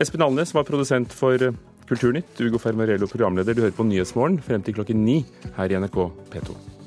Espen 0.01 0.25
Alnes 0.25 0.51
var 0.57 0.65
produsent 0.67 1.13
for 1.15 1.37
Kulturnytt. 1.91 2.39
Ugo 2.39 2.59
Fermarello 2.61 3.07
programleder. 3.11 3.53
Du 3.53 3.65
hører 3.65 3.75
på 3.75 3.83
Nyhetsmorgen 3.83 4.39
frem 4.39 4.63
til 4.63 4.77
klokken 4.77 5.03
ni 5.03 5.25
her 5.57 5.73
i 5.73 5.81
NRK 5.81 6.05
P2. 6.31 6.80